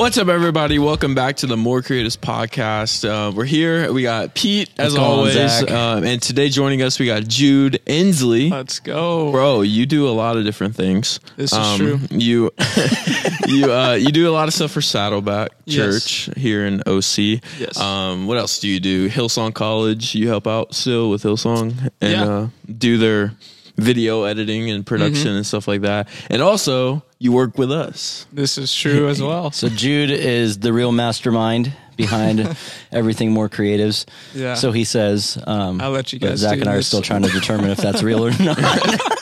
[0.00, 0.78] What's up, everybody?
[0.78, 3.06] Welcome back to the More Creatives podcast.
[3.06, 3.92] Uh, we're here.
[3.92, 5.70] We got Pete, as What's going always.
[5.70, 8.50] Um, and today joining us, we got Jude Endsley.
[8.50, 9.30] Let's go.
[9.30, 11.20] Bro, you do a lot of different things.
[11.36, 12.00] This is Um, true.
[12.10, 12.50] You
[13.46, 15.76] you uh, you do a lot of stuff for Saddleback Yes.
[16.02, 17.42] Church here in OC.
[17.58, 17.78] Yes.
[17.78, 19.10] Um, what else do you do?
[19.10, 20.14] Hillsong College.
[20.14, 22.24] You help out still with Hillsong and Yeah.
[22.24, 23.34] uh, do their
[23.80, 25.36] video editing and production Mm-hmm.
[25.38, 26.08] and stuff like that.
[26.28, 28.26] And also, you work with us.
[28.32, 29.50] This is true as well.
[29.50, 32.56] So Jude is the real mastermind behind
[32.92, 34.06] everything more creatives.
[34.34, 34.54] Yeah.
[34.54, 35.38] So he says.
[35.46, 37.70] Um, I'll let you but guys Zach do and I are still trying to determine
[37.70, 38.58] if that's real or not.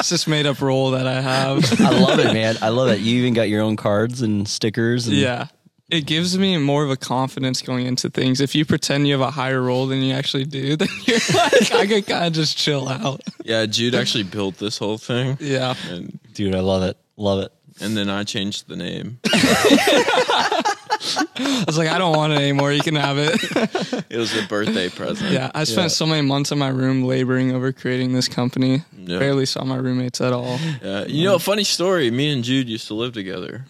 [0.00, 1.80] It's this made up role that I have.
[1.80, 2.56] I love it, man.
[2.62, 3.00] I love it.
[3.00, 5.08] You even got your own cards and stickers.
[5.08, 5.48] And yeah.
[5.90, 8.40] It gives me more of a confidence going into things.
[8.42, 11.72] If you pretend you have a higher role than you actually do, then you're like,
[11.72, 13.22] I could kind of just chill out.
[13.44, 15.38] Yeah, Jude actually built this whole thing.
[15.40, 15.74] Yeah.
[15.88, 16.98] And Dude, I love it.
[17.16, 17.52] Love it.
[17.80, 19.18] and then I changed the name.
[21.16, 22.72] I was like, I don't want it anymore.
[22.72, 24.04] You can have it.
[24.10, 25.32] It was a birthday present.
[25.32, 25.50] yeah.
[25.54, 28.82] I spent so many months in my room laboring over creating this company.
[28.96, 29.18] Yeah.
[29.18, 30.58] Barely saw my roommates at all.
[30.82, 32.10] Uh, you know, funny story.
[32.10, 33.64] Me and Jude used to live together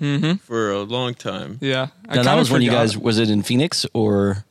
[0.45, 1.59] for a long time.
[1.61, 1.89] Yeah.
[2.09, 2.81] I Now, that was when you forgot.
[2.83, 4.45] guys, was it in Phoenix or?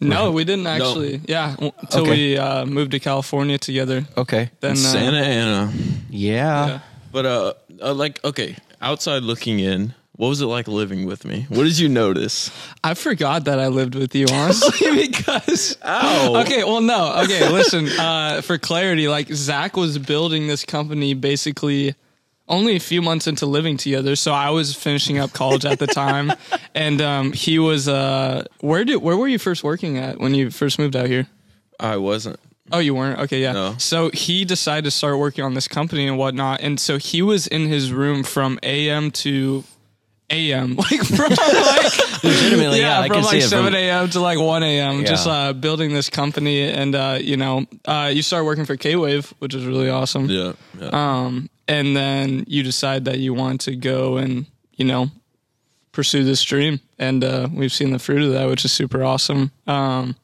[0.00, 1.22] No, we didn't actually.
[1.26, 1.56] Yeah.
[1.58, 2.10] Until Okay.
[2.10, 4.04] we uh, moved to California together.
[4.16, 4.50] Okay.
[4.60, 5.72] Then uh, Santa Ana.
[6.10, 6.66] Yeah.
[6.66, 6.80] yeah.
[7.10, 11.46] But uh, uh, like, okay, outside looking in, what was it like living with me?
[11.50, 12.50] What did you notice?
[12.82, 15.76] I forgot that I lived with you, honestly, because.
[15.84, 16.40] Ow.
[16.42, 17.20] Okay, well, no.
[17.24, 17.88] Okay, listen.
[17.88, 21.94] Uh, for clarity, like Zach was building this company basically
[22.48, 24.16] only a few months into living together.
[24.16, 26.32] So I was finishing up college at the time,
[26.74, 27.86] and um, he was.
[27.86, 31.26] Uh, where did where were you first working at when you first moved out here?
[31.78, 32.40] I wasn't.
[32.72, 33.20] Oh, you weren't?
[33.20, 33.52] Okay, yeah.
[33.52, 33.74] No.
[33.78, 36.62] So he decided to start working on this company and whatnot.
[36.62, 39.62] And so he was in his room from AM to
[40.30, 40.76] AM.
[40.90, 42.98] Like from like Legitimately, yeah.
[42.98, 44.08] yeah, I from like seven a.m.
[44.10, 45.04] to like one AM.
[45.04, 48.96] Just uh building this company and uh, you know, uh you start working for K
[48.96, 50.26] Wave, which is really awesome.
[50.26, 50.52] Yeah.
[50.80, 50.88] yeah.
[50.92, 55.10] Um and then you decide that you want to go and, you know,
[55.92, 56.80] pursue this dream.
[56.98, 59.52] And uh we've seen the fruit of that, which is super awesome.
[59.66, 60.16] Um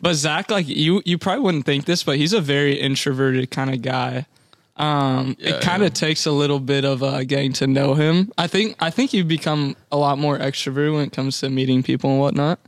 [0.00, 3.74] but Zach, like you, you probably wouldn't think this, but he's a very introverted kind
[3.74, 4.26] of guy.
[4.78, 5.94] Um, Yeah, it kind of yeah.
[5.94, 8.32] takes a little bit of uh, getting to know him.
[8.38, 11.82] I think, I think you become a lot more extrovert when it comes to meeting
[11.82, 12.60] people and whatnot.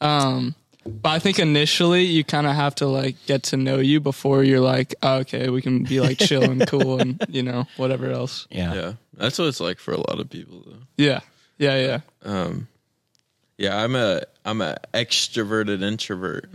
[0.00, 0.54] Um,
[0.86, 4.42] but I think initially you kind of have to like get to know you before
[4.42, 8.10] you're like, oh, okay, we can be like chill and cool and you know whatever
[8.10, 8.46] else.
[8.50, 8.74] yeah.
[8.74, 8.92] yeah.
[9.20, 10.78] That's what it's like for a lot of people, though.
[10.96, 11.20] Yeah,
[11.58, 12.00] yeah, yeah.
[12.24, 12.68] Um,
[13.58, 16.48] yeah, I'm a I'm a extroverted introvert.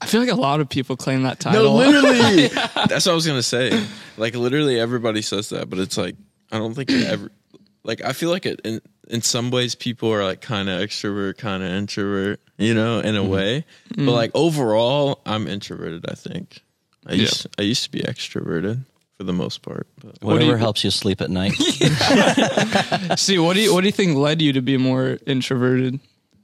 [0.00, 1.64] I feel like a lot of people claim that title.
[1.64, 2.48] No, literally.
[2.88, 3.84] That's what I was gonna say.
[4.16, 6.16] Like literally, everybody says that, but it's like
[6.50, 7.30] I don't think it ever.
[7.84, 11.38] Like I feel like it in in some ways people are like kind of extrovert,
[11.38, 13.30] kind of introvert, you know, in a mm-hmm.
[13.30, 13.64] way.
[13.88, 14.08] But mm-hmm.
[14.08, 16.04] like overall, I'm introverted.
[16.08, 16.62] I think
[17.06, 17.22] I Yeah.
[17.22, 18.84] used I used to be extroverted
[19.16, 19.86] for the most part.
[19.96, 21.52] But What Whatever you- helps you sleep at night.
[23.18, 26.00] See, what do you what do you think led you to be more introverted?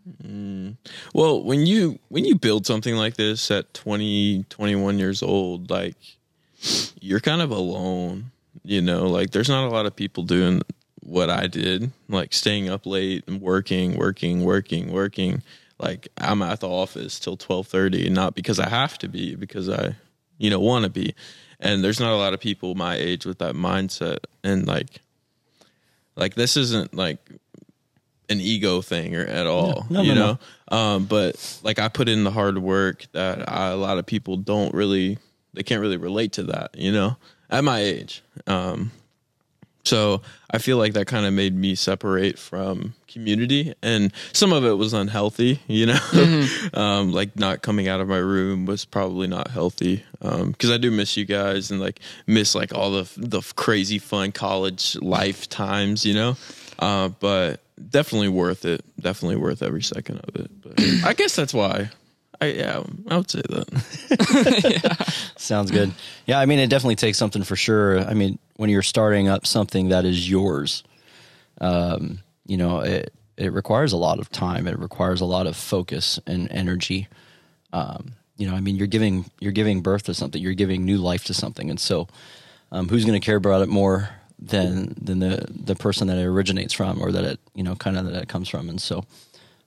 [0.06, 0.76] Mm.
[1.14, 5.96] Well, when you when you build something like this at 20, 21 years old, like
[7.00, 8.30] you're kind of alone,
[8.64, 10.62] you know, like there's not a lot of people doing
[11.00, 15.42] what I did, like staying up late and working, working, working, working.
[15.78, 19.96] Like I'm at the office till 12:30, not because I have to be, because I
[20.38, 21.14] you know want to be.
[21.60, 25.00] And there's not a lot of people my age with that mindset and like
[26.16, 27.18] like this isn't like
[28.28, 30.38] an ego thing or at all, No, no, you no,
[30.70, 30.76] know.
[30.76, 34.36] Um, but like I put in the hard work that I, a lot of people
[34.36, 35.18] don't really,
[35.52, 37.16] they can't really relate to that, you know,
[37.50, 38.22] at my age.
[38.46, 38.90] Um,
[39.84, 44.64] so I feel like that kind of made me separate from community, and some of
[44.64, 46.46] it was unhealthy, you know.
[46.74, 50.90] um, like not coming out of my room was probably not healthy because I do
[50.90, 56.06] miss you guys and like miss like all the the crazy fun college life times,
[56.06, 56.36] you know.
[56.78, 57.60] Uh, but
[57.90, 58.84] definitely worth it.
[59.00, 60.50] Definitely worth every second of it.
[60.62, 61.90] But I guess that's why.
[62.40, 65.32] I yeah, I would say that.
[65.36, 65.92] Sounds good.
[66.26, 68.00] Yeah, I mean, it definitely takes something for sure.
[68.00, 70.82] I mean, when you're starting up something that is yours,
[71.60, 74.66] um, you know, it it requires a lot of time.
[74.66, 77.08] It requires a lot of focus and energy.
[77.72, 80.40] Um, you know, I mean, you're giving you're giving birth to something.
[80.40, 82.08] You're giving new life to something, and so,
[82.72, 86.24] um, who's going to care about it more than than the the person that it
[86.24, 88.68] originates from, or that it you know kind of that it comes from?
[88.68, 89.04] And so,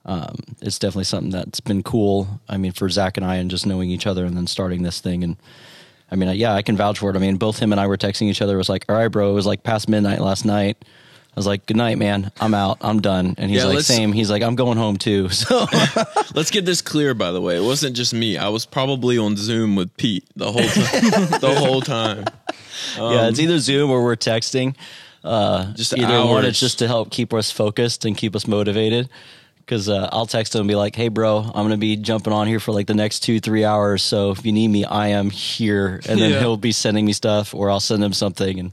[0.04, 2.40] um, it's definitely something that's been cool.
[2.48, 5.00] I mean, for Zach and I, and just knowing each other, and then starting this
[5.00, 5.36] thing, and
[6.10, 7.16] I mean, yeah, I can vouch for it.
[7.16, 8.54] I mean, both him and I were texting each other.
[8.54, 10.84] It was like, all right, bro, it was like past midnight last night.
[11.38, 12.30] Was like, "Good night, man.
[12.40, 12.78] I'm out.
[12.82, 15.66] I'm done." And he's Yeah, like, "Same." He's like, "I'm going home too." So
[16.34, 17.56] Let's get this clear, by the way.
[17.56, 18.36] It wasn't just me.
[18.36, 21.40] I was probably on Zoom with Pete the whole time.
[21.40, 22.24] the whole time.
[22.96, 24.74] yeah, it's either Zoom or we're texting.
[25.24, 26.46] Uh, Just either one, hours.
[26.46, 29.08] it's just to help keep us focused and keep us motivated.
[29.58, 32.46] Because uh, I'll text him and be like, "Hey, bro, I'm gonna be jumping on
[32.46, 34.02] here for like the next two, three hours.
[34.02, 36.38] So if you need me, I am here." And then Yeah.
[36.38, 38.72] he'll be sending me stuff, or I'll send him something, and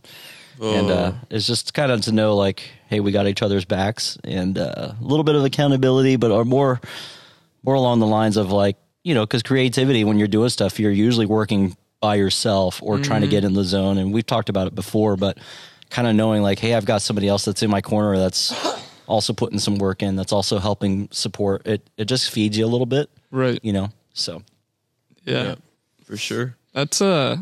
[0.61, 4.17] and uh, it's just kind of to know like, hey, we got each other's backs,
[4.23, 6.79] and uh, a little bit of accountability, but are more
[7.63, 10.91] more along the lines of like, you know, because creativity when you're doing stuff, you're
[10.91, 13.97] usually working by yourself or trying to get in the zone.
[13.97, 15.39] And we've talked about it before, but
[15.89, 18.53] kind of knowing like, hey, I've got somebody else that's in my corner that's
[19.07, 21.65] also putting some work in, that's also helping support.
[21.65, 23.59] It it just feeds you a little bit, Right.
[23.63, 23.89] you know.
[24.13, 24.43] So
[25.25, 25.43] Yeah.
[25.43, 25.55] Yeah,
[26.03, 26.55] for sure.
[26.73, 27.37] That's uh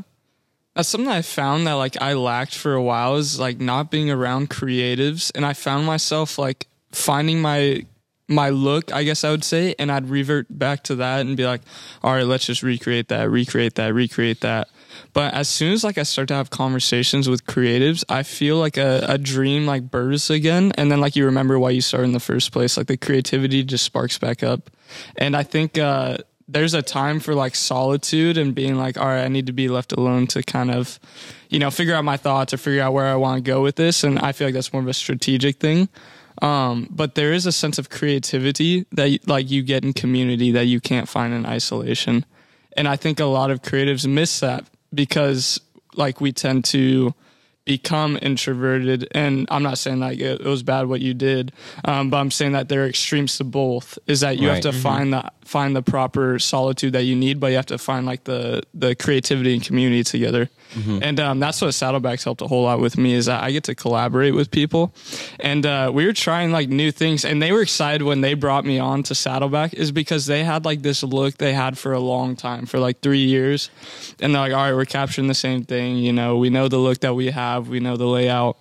[0.75, 4.10] that's something I found that like I lacked for a while is like not being
[4.10, 7.86] around creatives and I found myself like finding my
[8.28, 11.46] my look, I guess I would say, and I'd revert back to that and be
[11.46, 11.62] like,
[12.02, 14.70] all right, let's just recreate that, recreate that, recreate that.
[15.12, 18.78] But as soon as like I start to have conversations with creatives, I feel like
[18.78, 20.72] a, a dream like bursts again.
[20.78, 22.78] And then like you remember why you started in the first place.
[22.78, 24.70] Like the creativity just sparks back up.
[25.16, 26.18] And I think uh
[26.48, 29.69] there's a time for like solitude and being like, all right, I need to be
[29.69, 31.00] left alone to kind of,
[31.50, 33.75] you know, figure out my thoughts or figure out where I want to go with
[33.75, 34.04] this.
[34.04, 35.90] And I feel like that's more of a strategic thing.
[36.42, 40.66] Um, but there is a sense of creativity that like you get in community that
[40.66, 42.25] you can't find in isolation.
[42.75, 45.62] And I think a lot of creatives miss that because
[45.96, 47.13] like we tend to
[47.65, 51.51] become introverted and i'm not saying like it, it was bad what you did
[51.86, 54.56] um, but i'm saying that there are extremes to both is that you Right.
[54.63, 57.77] have to find the find the proper solitude that you need but you have to
[57.77, 60.50] find like the the creativity and community together.
[61.04, 63.63] And um, that's what saddlebacks helped a whole lot with me is that i get
[63.65, 64.92] to collaborate with people.
[65.39, 68.65] And uh, we were trying like new things and they were excited when they brought
[68.65, 72.00] me on to saddleback is because they had like this look they had for a
[72.00, 73.69] long time for like three years.
[74.19, 76.80] And they're like all right we're capturing the same thing you know we know the
[76.80, 78.57] look that we have we know the layout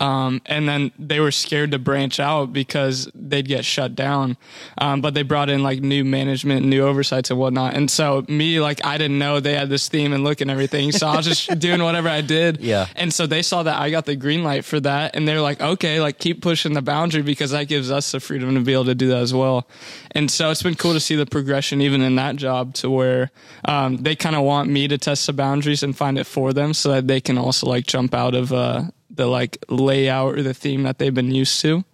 [0.00, 4.36] um, and then they were scared to branch out because they'd get shut down.
[4.78, 7.74] Um, but they brought in like new management, new oversights and whatnot.
[7.74, 10.92] And so me, like, I didn't know they had this theme and look and everything.
[10.92, 12.60] So I was just doing whatever I did.
[12.60, 12.86] Yeah.
[12.96, 15.16] And so they saw that I got the green light for that.
[15.16, 18.54] And they're like, okay, like keep pushing the boundary because that gives us the freedom
[18.54, 19.68] to be able to do that as well.
[20.12, 23.30] And so it's been cool to see the progression even in that job to where,
[23.64, 26.74] um, they kind of want me to test the boundaries and find it for them
[26.74, 28.82] so that they can also like jump out of, uh,
[29.14, 31.84] the like layout or the theme that they've been used to.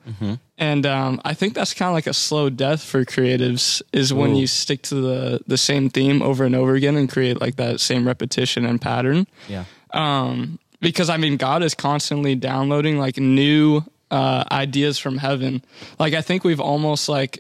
[0.57, 4.33] And um, I think that's kind of like a slow death for creatives is when
[4.33, 4.41] Ooh.
[4.41, 7.81] you stick to the the same theme over and over again and create like that
[7.81, 9.27] same repetition and pattern.
[9.49, 15.63] yeah, Um, because I mean, God is constantly downloading like new uh, ideas from heaven.
[15.99, 17.39] Like I think we've almost like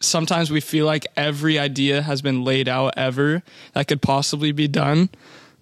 [0.00, 4.68] sometimes we feel like every idea has been laid out ever that could possibly be
[4.68, 5.08] done.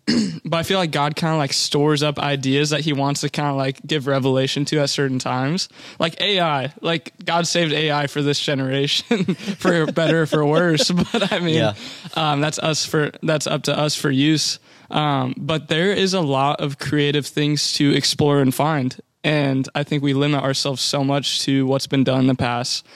[0.45, 3.31] but I feel like God kind of like stores up ideas that he wants to
[3.31, 5.69] kind of like give revelation to at certain times.
[5.99, 10.91] Like AI, like God saved AI for this generation for better or for worse.
[11.13, 11.75] But I mean, Yeah.
[12.15, 14.59] um, that's us for, that's up to us for use.
[14.91, 18.97] Um, but there is a lot of creative things to explore and find.
[19.25, 22.87] And I think we limit ourselves so much to what's been done in the past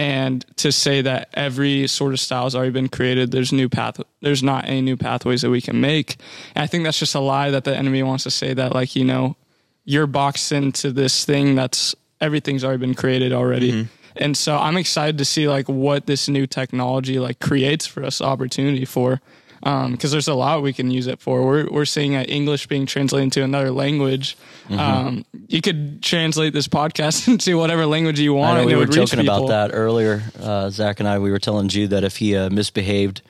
[0.00, 4.00] and to say that every sort of style has already been created there's new path
[4.22, 6.16] there's not any new pathways that we can make.
[6.54, 8.96] And i think that's just a lie that the enemy wants to say that like
[8.96, 9.36] you know
[9.84, 13.72] you're boxed into this thing that's everything's already been created already.
[13.72, 13.92] Mm-hmm.
[14.16, 18.22] And so i'm excited to see like what this new technology like creates for us
[18.22, 19.20] opportunity for
[19.60, 21.44] because there's a lot we can use it for.
[21.44, 24.36] We're we're seeing uh, English being translated into another language.
[24.70, 28.52] Um, you could translate this podcast into whatever language you want.
[28.52, 30.22] I know and we were joking about that earlier.
[30.40, 33.22] Uh, Zach and I, we were telling Jude that if he uh, misbehaved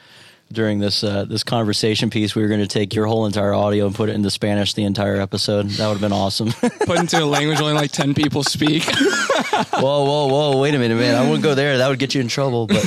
[0.52, 3.86] during this uh, this conversation piece, we were going to take your whole entire audio
[3.86, 5.68] and put it into Spanish the entire episode.
[5.70, 6.50] That would have been awesome.
[6.86, 8.84] Put into a language only like ten people speak.
[8.94, 10.60] whoa, whoa, whoa!
[10.60, 11.14] Wait a minute, man!
[11.14, 11.78] I wouldn't go there.
[11.78, 12.66] That would get you in trouble.
[12.66, 12.84] But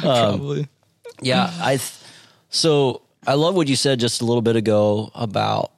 [0.00, 0.68] Probably.
[1.20, 1.76] yeah, I.
[1.76, 1.92] Th-
[2.50, 5.72] so I love what you said just a little bit ago about,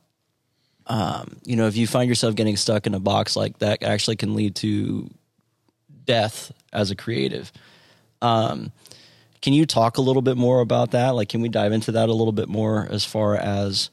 [0.87, 4.17] um, you know, if you find yourself getting stuck in a box like that, actually
[4.17, 5.11] can lead to
[6.05, 7.53] death as a creative.
[8.23, 8.73] Um,
[9.43, 11.11] can you talk a little bit more about that?
[11.11, 13.91] Like, can we dive into that a little bit more as far as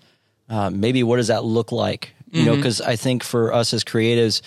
[0.50, 2.14] um, maybe what does that look like?
[2.32, 4.42] You know, because I think for us as creatives,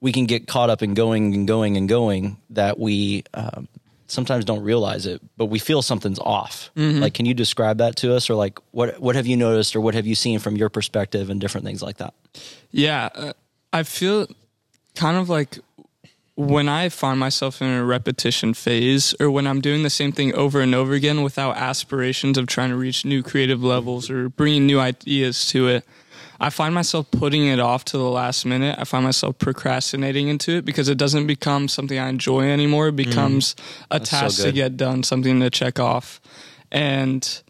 [0.00, 3.68] we can get caught up in going and going and going that we um,
[4.14, 6.70] sometimes don't realize it, but we feel something's off.
[7.00, 9.80] Like, can you describe that to us, or like what what have you noticed, or
[9.80, 12.14] what have you seen from your perspective, and different things like that?
[12.70, 13.32] Yeah, uh,
[13.72, 14.26] I feel
[14.94, 15.58] kind of like
[16.36, 20.34] when I find myself in a repetition phase or when I'm doing the same thing
[20.34, 24.66] over and over again without aspirations of trying to reach new creative levels or bringing
[24.66, 25.84] new ideas to it,
[26.40, 28.76] I find myself putting it off to the last minute.
[28.78, 32.88] I find myself procrastinating into it because it doesn't become something I enjoy anymore.
[32.88, 32.96] It mm.
[32.96, 33.54] becomes
[33.90, 36.20] a That's so task to get done, something to check off.
[36.72, 37.42] And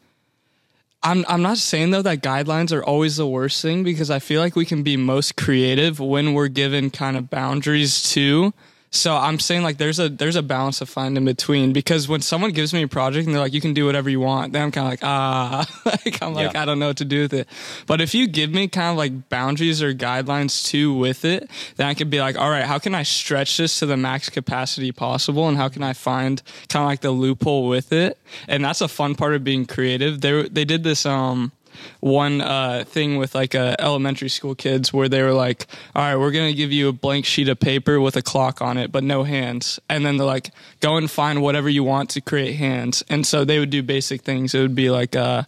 [1.03, 4.41] I'm I'm not saying though that guidelines are always the worst thing because I feel
[4.41, 8.53] like we can be most creative when we're given kind of boundaries too.
[8.95, 12.21] So I'm saying like there's a there's a balance to find in between because when
[12.21, 14.63] someone gives me a project and they're like you can do whatever you want, then
[14.63, 16.63] I'm kind of like ah like I'm like Yeah.
[16.63, 17.49] I don't know what to do with it.
[17.87, 21.89] But if you give me kind of like boundaries or guidelines too with it, then
[21.89, 24.93] I could be like all right, how can I stretch this to the max capacity
[24.93, 28.17] possible and how can I find kind of like the loophole with it?
[28.47, 30.21] And that's a fun part of being creative.
[30.21, 31.51] They they did this um
[32.01, 36.17] one uh, thing with like uh, elementary school kids where they were like, "All right,
[36.17, 39.05] we're gonna give you a blank sheet of paper with a clock on it, but
[39.05, 40.51] no hands." And then they're like,
[40.81, 44.23] "Go and find whatever you want to create hands." And so they would do basic
[44.23, 44.55] things.
[44.55, 45.45] It would be like uh,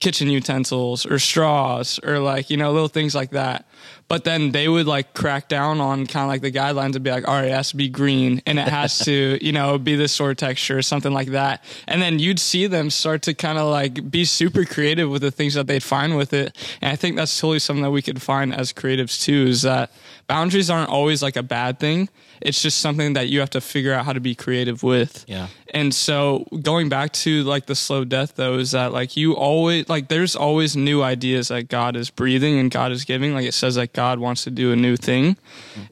[0.00, 3.66] kitchen utensils or straws or like you know little things like that.
[4.10, 7.12] But then they would like crack down on kind of like the guidelines and be
[7.12, 9.94] like, all right, it has to be green and it has to, you know, be
[9.94, 11.62] this sort of texture or something like that.
[11.86, 15.30] And then you'd see them start to kind of like be super creative with the
[15.30, 16.56] things that they'd find with it.
[16.82, 19.92] And I think that's totally something that we could find as creatives too, is that
[20.26, 22.08] boundaries aren't always like a bad thing.
[22.40, 25.24] It's just something that you have to figure out how to be creative with.
[25.28, 25.48] Yeah.
[25.72, 29.88] And so going back to like the slow death though is that like you always
[29.88, 33.34] like there's always new ideas that God is breathing and God is giving.
[33.34, 35.36] Like it says that God wants to do a new thing.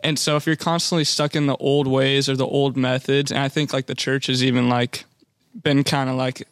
[0.02, 3.38] And so if you're constantly stuck in the old ways or the old methods, and
[3.38, 5.04] I think like the church has even like
[5.62, 6.48] been kind of like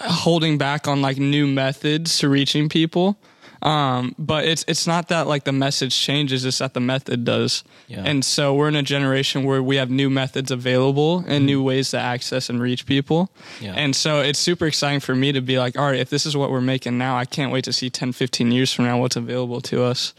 [0.00, 3.16] holding back on like new methods to reaching people.
[3.62, 7.62] Um, but it's it's not that like the message changes, it's that the method does.
[7.86, 8.02] Yeah.
[8.04, 11.90] And so we're in a generation where we have new methods available and new ways
[11.90, 13.30] to access and reach people.
[13.60, 13.74] Yeah.
[13.74, 16.36] And so it's super exciting for me to be like, all right, if this is
[16.36, 19.16] what we're making now, I can't wait to see 10, 15 years from now what's
[19.16, 20.12] available to us.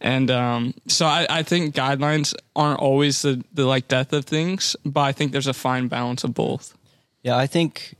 [0.00, 4.76] And um, so I, I think guidelines aren't always the, the like death of things,
[4.84, 6.76] but I think there's a fine balance of both.
[7.22, 7.94] Yeah, I think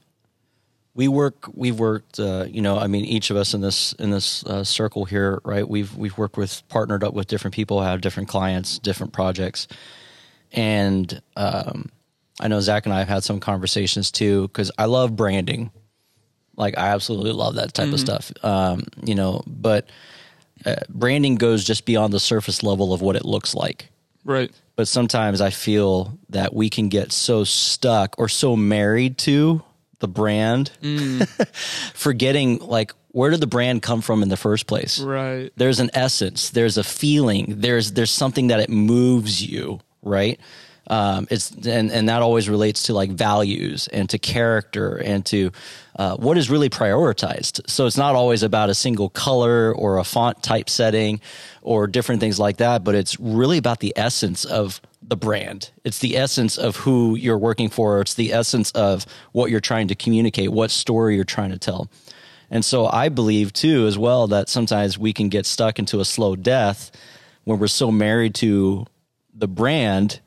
[0.99, 1.49] we work.
[1.55, 2.19] We've worked.
[2.19, 5.40] Uh, you know, I mean, each of us in this in this uh, circle here,
[5.45, 5.67] right?
[5.67, 9.69] We've we've worked with, partnered up with different people, have different clients, different projects,
[10.50, 11.90] and um,
[12.40, 15.71] I know Zach and I have had some conversations too because I love branding.
[16.57, 18.33] Like, I absolutely love that type of stuff.
[18.43, 19.88] Um, you know, but
[20.67, 23.88] uh, branding goes just beyond the surface level of what it looks like
[24.25, 24.50] Right.
[24.75, 29.62] but sometimes I feel that we can get so stuck or so married to
[30.00, 30.71] the brand,
[31.95, 35.00] forgetting like where did the brand come from in the first place?
[35.00, 35.50] Right.
[35.57, 40.38] There's an essence, there's a feeling, there's there's something that it moves you, right?
[40.90, 45.50] Um, it's and and that always relates to like values and to character and to
[45.97, 47.69] uh, what is really prioritized.
[47.69, 51.21] So it's not always about a single color or a font type setting
[51.61, 55.70] or different things like that, but it's really about the essence of the brand.
[55.84, 58.00] It's the essence of who you're working for.
[58.00, 61.90] It's the essence of what you're trying to communicate, what story you're trying to tell.
[62.50, 66.04] And so I believe too, as well, that sometimes we can get stuck into a
[66.04, 66.90] slow death
[67.44, 68.86] when we're so married to
[69.34, 70.20] the brand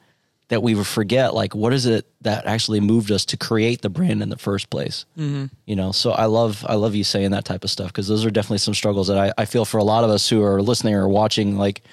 [0.47, 4.21] that we forget, like, what is it that actually moved us to create the brand
[4.21, 5.05] in the first place?
[5.17, 5.45] Mm-hmm.
[5.65, 8.25] You know, so I love, I love you saying that type of stuff because those
[8.25, 10.61] are definitely some struggles that I, I feel for a lot of us who are
[10.61, 11.57] listening or watching.
[11.57, 11.83] Like,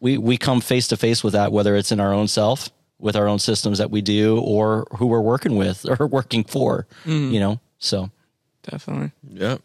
[0.00, 3.16] we we come face to face with that, whether it's in our own self, with
[3.16, 6.86] our own systems that we do, or who we're working with or working for.
[7.04, 8.10] You know, so
[8.70, 9.12] Definitely.
[9.30, 9.62] Yep.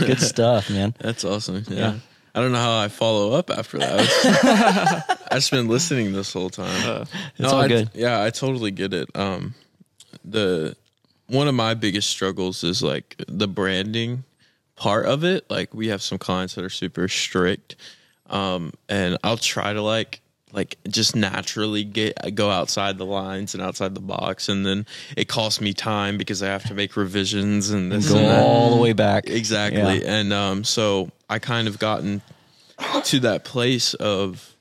[0.00, 0.94] good stuff, man.
[0.98, 1.64] That's awesome.
[1.68, 1.76] Yeah.
[1.78, 1.94] Yeah.
[2.36, 5.18] I don't know how I follow up after that.
[5.30, 7.06] I've just been listening this whole time.
[7.38, 7.90] It's all I- good.
[7.94, 9.08] Yeah, I totally get it.
[9.14, 9.54] Um,
[10.24, 10.76] the
[11.28, 14.24] one of my biggest struggles is like the branding
[14.74, 15.48] part of it.
[15.48, 17.76] Like we have some clients that are super strict,
[18.30, 20.20] um, and I'll try to like
[20.52, 25.28] like just naturally get go outside the lines and outside the box, and then it
[25.28, 28.80] costs me time because I have to make revisions and this Go and all the
[28.80, 29.28] way back.
[29.28, 30.02] Exactly.
[30.02, 30.18] Yeah.
[30.18, 32.22] And um, so I kind of gotten
[33.04, 34.54] to that place of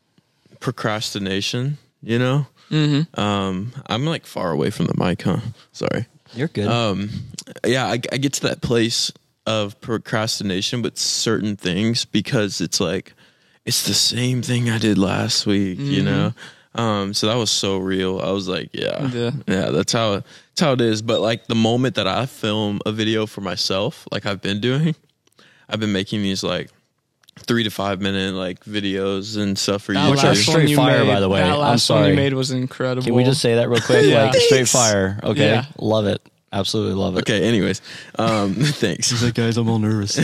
[0.60, 2.48] procrastination, you know?
[2.72, 3.20] Mm-hmm.
[3.20, 5.40] Um, I'm like far away from the mic, huh?
[5.72, 6.08] Sorry.
[6.34, 6.68] You're good.
[6.68, 7.10] Um,
[7.66, 9.12] yeah, I, I get to that place
[9.46, 13.14] of procrastination with certain things because it's like,
[13.66, 16.34] it's the same thing I did last week, you know?
[16.76, 18.20] Um, so that was so real.
[18.20, 19.32] I was like, yeah, Yeah.
[19.48, 21.02] yeah, that's how that's how it is.
[21.04, 24.96] But like the moment that I film a video for myself, like I've been doing,
[25.70, 26.72] I've been making these like
[27.40, 30.12] three to five minute like videos and stuff for That you.
[30.12, 31.42] Which are last straight you fire, made- by the way.
[31.42, 33.04] That I'm last one you made was incredible.
[33.06, 34.06] Can we just say that real quick?
[34.08, 34.24] Yeah.
[34.26, 35.20] Like straight fire.
[35.24, 35.46] Okay.
[35.52, 35.66] Yeah.
[35.78, 36.22] Love it.
[36.52, 37.22] Absolutely love it.
[37.22, 37.82] Okay, anyways,
[38.20, 39.24] um, thanks.
[39.24, 40.18] like, guys, I'm all nervous.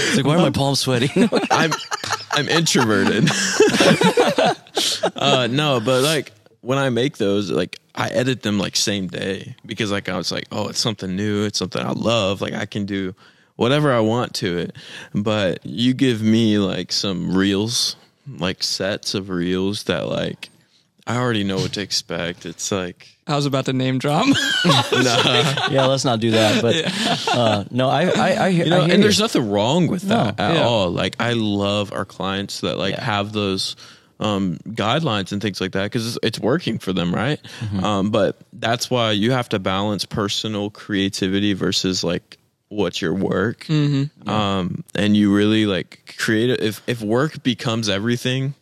[0.00, 1.10] It's like, why are my palms sweating?
[1.50, 1.72] I'm
[2.32, 3.28] I'm introverted.
[5.16, 9.56] uh, no, but like when I make those, like I edit them like same day
[9.66, 12.66] because like I was like, oh, it's something new, it's something I love, like I
[12.66, 13.14] can do
[13.56, 14.76] whatever I want to it.
[15.14, 17.96] But you give me like some reels,
[18.38, 20.50] like sets of reels that like
[21.06, 22.46] I already know what to expect.
[22.46, 24.26] It's like I was about to name drop.
[24.66, 26.62] nah, yeah, let's not do that.
[26.62, 30.02] But uh, no, I, I, I, you know, I hear and there's nothing wrong with
[30.02, 30.44] that No.
[30.44, 30.62] at Yeah.
[30.64, 30.90] all.
[30.90, 33.04] Like I love our clients that like Yeah.
[33.04, 33.76] have those
[34.18, 37.40] um, guidelines and things like that because it's, it's working for them, right?
[37.60, 37.82] Mm-hmm.
[37.84, 42.36] Um, but that's why you have to balance personal creativity versus like
[42.68, 44.28] what's your work, Mm-hmm.
[44.28, 46.50] um, and you really like create.
[46.60, 48.54] If if work becomes everything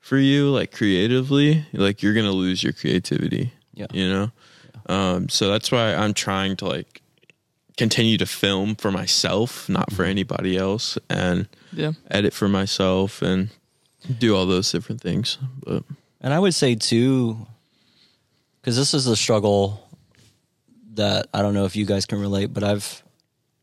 [0.00, 3.52] for you, like creatively, like you're gonna lose your creativity.
[3.74, 3.86] Yeah.
[3.92, 4.30] you know.
[4.86, 7.00] Um, so that's why I'm trying to like
[7.76, 11.92] continue to film for myself, not for anybody else, and yeah.
[12.10, 13.50] edit for myself and
[14.18, 15.38] do all those different things.
[15.64, 15.84] But
[16.20, 17.46] And I would say too,
[18.60, 19.88] because this is the struggle
[20.94, 23.02] that I don't know if you guys can relate, but I've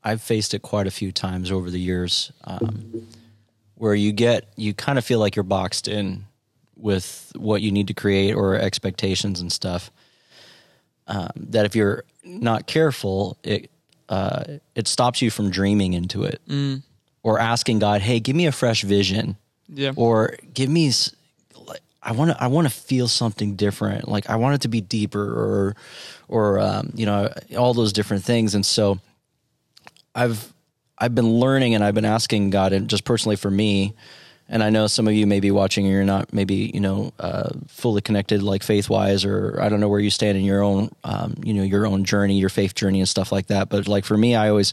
[0.03, 3.08] I've faced it quite a few times over the years, um,
[3.77, 6.25] where you get you kind of feel like you're boxed in
[6.75, 9.91] with what you need to create or expectations and stuff.
[11.07, 13.72] Um, that if you're not careful, it
[14.10, 14.43] uh,
[14.75, 16.41] it stops you from dreaming into it
[17.24, 19.38] or asking God, "Hey, give me a fresh vision."
[19.69, 19.91] Yeah.
[19.98, 20.93] or give me
[22.07, 24.07] I want to I want to feel something different.
[24.07, 25.75] Like I want it to be deeper or
[26.29, 28.55] or um, you know all those different things.
[28.55, 29.00] And so
[30.15, 30.53] I've
[30.98, 33.94] I've been learning and I've been asking God and just personally for me.
[34.50, 37.12] And I know some of you may be watching and you're not maybe you know
[37.20, 40.64] uh, fully connected like faith wise or I don't know where you stand in your
[40.64, 43.70] own um, you know your own journey your faith journey and stuff like that.
[43.70, 44.72] But like for me, I always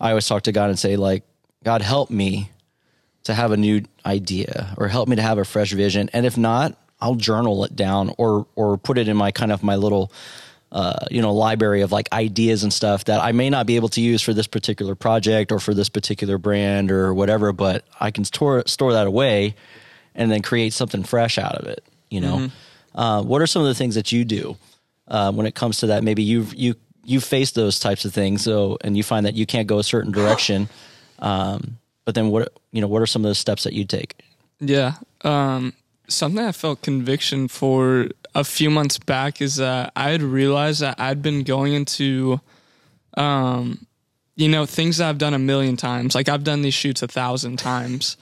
[0.00, 1.22] I always talk to God and say like
[1.64, 2.50] God help me
[3.24, 6.10] to have a new idea or help me to have a fresh vision.
[6.12, 9.62] And if not, I'll journal it down or or put it in my kind of
[9.62, 10.10] my little
[10.70, 13.88] uh, you know library of like ideas and stuff that I may not be able
[13.90, 18.10] to use for this particular project or for this particular brand or whatever, but I
[18.10, 19.54] can store store that away
[20.14, 21.82] and then create something fresh out of it.
[22.10, 22.48] You know,
[22.94, 24.56] uh, what are some of the things that you do
[25.08, 26.04] uh, when it comes to that?
[26.04, 29.46] Maybe you've you you face those types of things, so and you find that you
[29.46, 30.68] can't go a certain direction.
[31.20, 32.86] Um, but then what you know?
[32.86, 34.14] What are some of the steps that you take?
[34.60, 34.94] Yeah.
[35.22, 35.74] Um,
[36.08, 41.00] something I felt conviction for a few months back is that I had realized that
[41.00, 42.40] I'd been going into,
[43.16, 43.84] um,
[44.38, 46.14] you know, things that I've done a million times.
[46.14, 48.16] Like I've done these shoots a thousand times.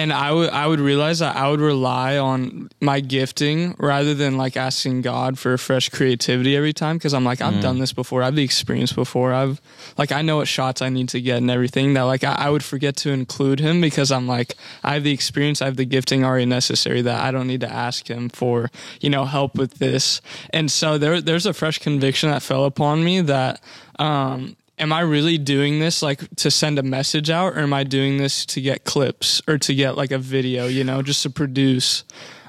[0.00, 4.36] And I would I would realize that I would rely on my gifting rather than
[4.36, 6.96] like asking God for fresh creativity every time.
[6.96, 8.22] Because I'm like I've done this before.
[8.22, 9.34] I've the experience before.
[9.34, 9.60] I've
[9.98, 12.50] like I know what shots I need to get and everything that like I, I
[12.50, 14.54] would forget to include him because I'm like
[14.84, 17.70] I have the experience I have the gifting already necessary that I don't need to
[17.70, 20.22] ask him for you know help with this.
[20.50, 23.60] And so there there's a fresh conviction that fell upon me that
[23.98, 27.84] um am I really doing this like to send a message out or am I
[27.84, 31.30] doing this to get clips or to get like a video, you know, just to
[31.30, 32.04] produce?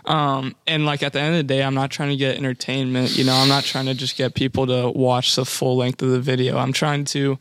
[0.06, 3.18] Um, and like at the end of the day, I'm not trying to get entertainment,
[3.18, 6.10] you know, I'm not trying to just get people to watch the full length of
[6.10, 6.58] the video.
[6.58, 7.38] I'm trying to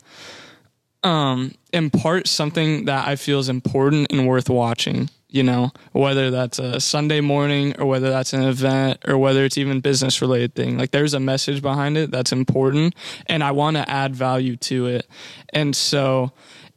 [1.03, 6.57] um impart something that I feel is important and worth watching, you know, whether that's
[6.59, 10.77] a Sunday morning or whether that's an event or whether it's even business related thing.
[10.77, 12.95] Like there's a message behind it that's important
[13.27, 15.07] and I want to add value to it.
[15.53, 16.31] And so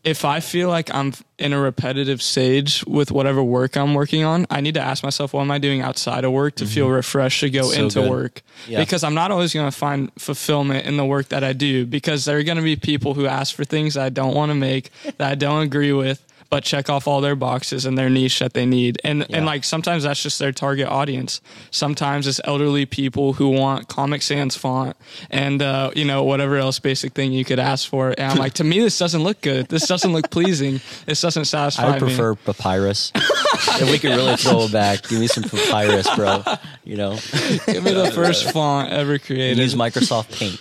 [0.04, 4.46] if I feel like I'm in a repetitive stage with whatever work I'm working on,
[4.50, 7.40] I need to ask myself, what am I doing outside of work to feel refreshed
[7.40, 7.72] to go Mm-hmm.
[7.72, 8.10] So into good.
[8.10, 8.42] work?
[8.66, 8.80] Yeah.
[8.80, 12.24] Because I'm not always going to find fulfillment in the work that I do because
[12.24, 14.54] there are going to be people who ask for things that I don't want to
[14.56, 16.20] make, that I don't agree with,
[16.52, 19.00] but check off all their boxes and their niche that they need.
[19.02, 19.38] And Yeah.
[19.38, 21.40] and like sometimes that's just their target audience.
[21.70, 24.94] Sometimes it's elderly people who want Comic Sans font
[25.30, 28.10] and uh, you know whatever else basic thing you could ask for.
[28.18, 29.68] And I'm like, to me, this doesn't look good.
[29.68, 30.80] This doesn't look pleasing.
[31.06, 32.08] This doesn't satisfy I would me.
[32.08, 33.12] prefer papyrus.
[33.14, 36.44] if we could really throw it back, give me some papyrus, bro.
[36.84, 37.12] You know,
[37.66, 39.56] Give me the first font ever created.
[39.58, 40.58] use Microsoft Paint.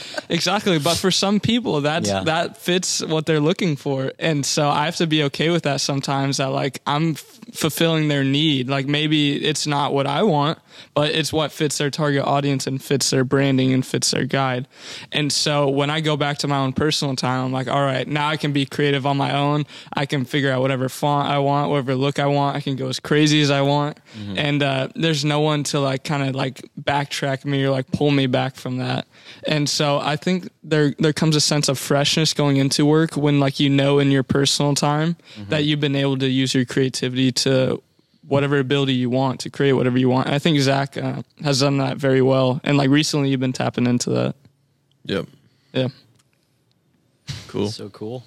[0.30, 2.24] Exactly, but for some people, that's Yeah.
[2.24, 5.80] that fits what they're looking for, and so I have to be okay with that
[5.80, 6.36] sometimes.
[6.36, 8.68] That like I'm f- fulfilling their need.
[8.68, 10.60] Like maybe it's not what I want,
[10.94, 14.68] but it's what fits their target audience and fits their branding and fits their guide.
[15.10, 18.06] And so when I go back to my own personal time, I'm like, all right,
[18.06, 19.66] now I can be creative on my own.
[19.92, 22.56] I can figure out whatever font I want, whatever look I want.
[22.56, 23.98] I can go as crazy as I want.
[24.36, 28.12] And uh, there's no one to like kind of like backtrack me or like pull
[28.12, 29.08] me back from that.
[29.46, 33.40] And so I think there there comes a sense of freshness going into work when
[33.40, 35.16] like you know in your personal time
[35.48, 37.82] that you've been able to use your creativity to
[38.26, 40.26] whatever ability you want to create whatever you want.
[40.26, 42.60] And I think Zach uh, has done that very well.
[42.64, 44.34] And like recently you've been tapping into that.
[45.04, 45.26] Yep.
[45.72, 45.88] Yeah.
[47.48, 47.68] Cool.
[47.68, 48.24] So cool.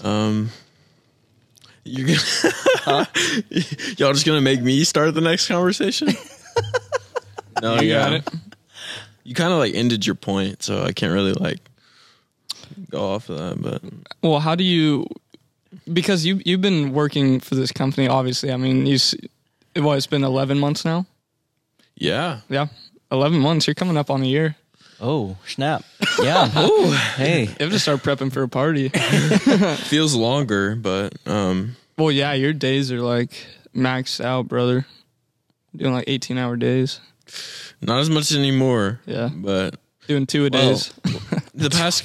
[0.00, 0.50] Um,
[1.84, 2.06] you're
[2.86, 3.08] gonna
[3.96, 6.08] y'all just gonna make me start the next conversation?
[7.62, 7.94] no, You yeah.
[8.04, 8.28] got it.
[9.28, 11.58] You kind of like ended your point, so I can't really like
[12.90, 13.60] go off of that.
[13.62, 13.82] But
[14.22, 15.06] Well, how do you?
[15.92, 18.50] Because you you've been working for this company, obviously.
[18.50, 18.96] I mean, you.
[19.76, 21.04] Well, it's been eleven months now.
[21.94, 22.68] yeah, Yeah,
[23.12, 23.66] eleven months.
[23.66, 24.56] You're coming up on a year.
[24.98, 25.84] Oh, snap.
[26.22, 26.48] Yeah.
[26.66, 27.42] Ooh, hey.
[27.42, 28.88] You have to start prepping for a party.
[29.90, 34.86] feels longer, but um, well, yeah, your days are like maxed out, brother.
[35.76, 37.00] Doing like eighteen hour days.
[37.80, 39.00] Not as much anymore.
[39.06, 40.92] Yeah, But doing two a Well, days.
[41.54, 42.04] the past,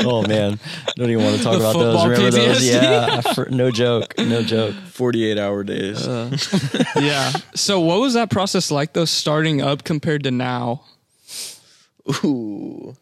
[0.06, 0.58] Oh man.
[0.96, 1.94] Don't even want to talk The about those.
[2.02, 2.66] football Remember those?
[2.68, 3.20] Yeah.
[3.24, 4.14] I for- no joke.
[4.18, 4.74] No joke.
[4.92, 6.06] forty-eight hour days.
[6.06, 6.36] Uh,
[7.00, 7.32] yeah.
[7.54, 10.82] So, what was that process like, though, starting up compared to now?
[12.24, 12.96] Ooh,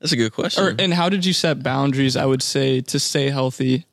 [0.00, 0.64] that's a good question.
[0.64, 2.16] Or and how did you set boundaries?
[2.16, 3.86] I would say to stay healthy,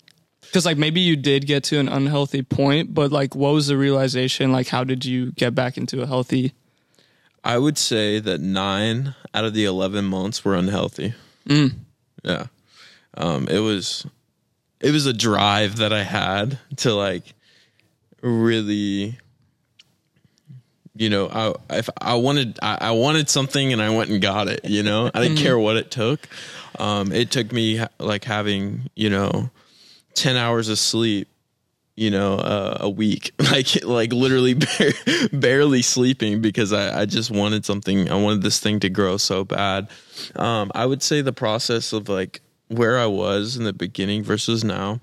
[0.48, 3.78] because like maybe you did get to an unhealthy point, but like what was the
[3.78, 4.52] realization?
[4.52, 6.54] Like how did you get back into a healthy?
[7.44, 11.14] I would say that nine out of the 11 months were unhealthy.
[12.24, 12.48] Yeah.
[13.16, 14.08] Um, it was,
[14.82, 17.34] it was a drive that I had to like
[18.22, 19.20] really,
[20.96, 24.48] you know, I, if I wanted, I, I wanted something and I went and got
[24.48, 26.28] it, you know, I didn't care what it took.
[26.80, 29.52] Um, it took me like having, you know,
[30.16, 31.28] 10 hours of sleep
[31.98, 34.92] you know, uh, a week, like like literally bare,
[35.32, 38.12] barely sleeping because I, I just wanted something.
[38.12, 39.88] I wanted this thing to grow so bad.
[40.36, 44.64] Um, I would say the process of like where I was in the beginning versus
[44.64, 45.00] now,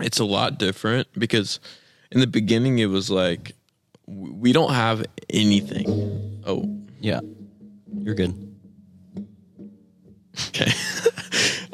[0.00, 1.60] it's a lot different because
[2.10, 3.52] in the beginning it was like
[4.06, 6.42] we don't have anything.
[6.46, 6.68] Oh,
[7.00, 7.20] Yeah.
[8.00, 8.34] You're good.
[10.48, 10.72] Okay.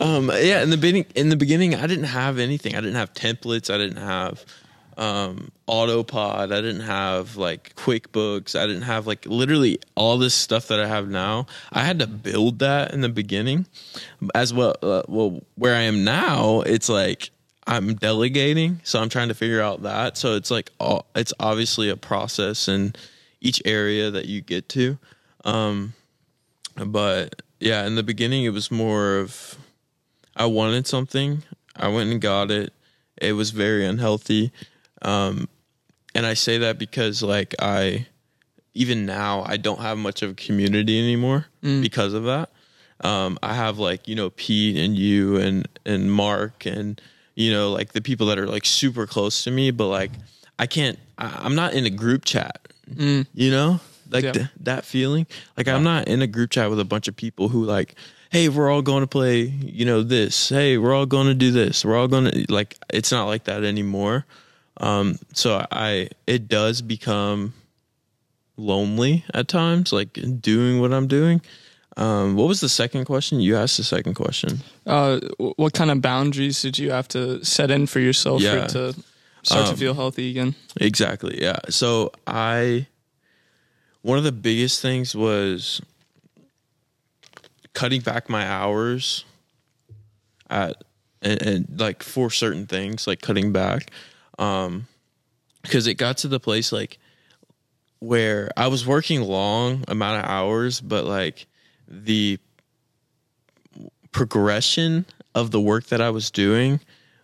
[0.05, 2.75] um, yeah, in the beginning, in the beginning, I didn't have anything.
[2.77, 3.73] I didn't have templates.
[3.73, 4.45] I didn't have
[4.99, 6.53] um, Autopod.
[6.53, 8.55] I didn't have like QuickBooks.
[8.55, 11.47] I didn't have like literally all this stuff that I have now.
[11.73, 13.65] I had to build that in the beginning,
[14.35, 14.77] as well.
[14.83, 17.31] Uh, well, where I am now, it's like
[17.67, 20.19] I'm delegating, so I'm trying to figure out that.
[20.19, 22.95] So it's like all, it's obviously a process in
[23.41, 24.99] each area that you get to.
[25.47, 25.95] Um,
[26.77, 29.57] but yeah, in the beginning, it was more of
[30.37, 31.43] I wanted something.
[31.77, 32.73] I went and got it.
[33.21, 34.53] It was very unhealthy.
[35.03, 35.49] Um,
[36.15, 38.07] and I say that because, like, I
[38.75, 42.51] even now I don't have much of a community anymore because of that.
[43.03, 47.01] Um, I have like you know Pete and you and and Mark and
[47.35, 50.11] you know like the people that are like super close to me, but like
[50.59, 50.99] I can't.
[51.19, 52.61] I, I'm not in a group chat.
[52.97, 54.33] You know, like Yeah.
[54.33, 55.27] th- that feeling.
[55.57, 57.95] Like I'm not in a group chat with a bunch of people who like,
[58.35, 59.43] hey, we're all going to play.
[59.43, 60.49] You know this.
[60.49, 61.85] Hey, we're all going to do this.
[61.85, 62.77] We're all going to like.
[62.93, 64.27] It's not like that anymore.
[64.79, 67.55] Um, so I it does become
[68.57, 71.41] lonely at times, like doing what I'm doing.
[71.97, 73.39] Um, what was the second question?
[73.39, 74.63] You asked the second question.
[74.85, 78.65] Uh, what kind of boundaries did you have to set in for yourself for Yeah.
[78.65, 78.95] it to
[79.45, 80.57] start to Um, feel healthy again?
[80.81, 81.41] Exactly.
[81.41, 81.61] Yeah.
[81.71, 82.89] So I,
[84.03, 85.81] one of the biggest things was
[87.75, 89.25] cutting back my hours
[90.49, 90.83] at,
[91.21, 93.91] and, and like for certain things, like cutting back.
[94.39, 94.87] Um,
[95.65, 96.99] cause it got to the place like
[98.01, 101.47] where I was working long amount of hours, but like
[101.89, 102.39] the
[104.13, 106.81] progression of the work that I was doing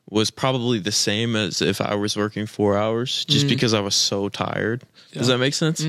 [0.08, 3.94] was probably the same as if I was working four hours just because I was
[3.94, 4.82] so tired.
[5.12, 5.80] Does that make sense?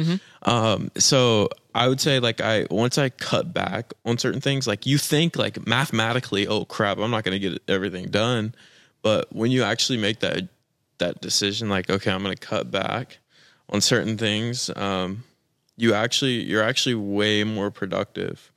[0.43, 4.85] Um, so I would say like I once I cut back on certain things, like
[4.85, 8.55] you think like mathematically, oh crap, I'm not gonna get everything done.
[9.01, 10.47] But when you actually make that
[10.97, 13.19] that decision, like, okay, I'm gonna cut back
[13.69, 15.23] on certain things, um,
[15.77, 18.51] you actually you're actually way more productive.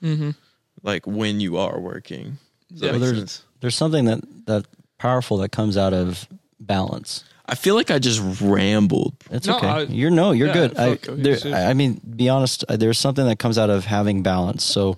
[0.82, 2.38] Like when you are working.
[2.70, 2.90] Does Yeah.
[2.92, 3.44] Well, there's sense?
[3.60, 4.66] there's something that that
[4.98, 6.26] powerful that comes out of
[6.60, 7.24] balance.
[7.46, 9.14] I feel like I just rambled.
[9.30, 9.66] It's No, okay.
[9.68, 10.78] I- you're no, you're yeah, good.
[10.78, 11.52] I, I feel there, cohesive.
[11.54, 12.64] I mean, be honest.
[12.68, 14.64] uh, There's something that comes out of having balance.
[14.64, 14.96] So,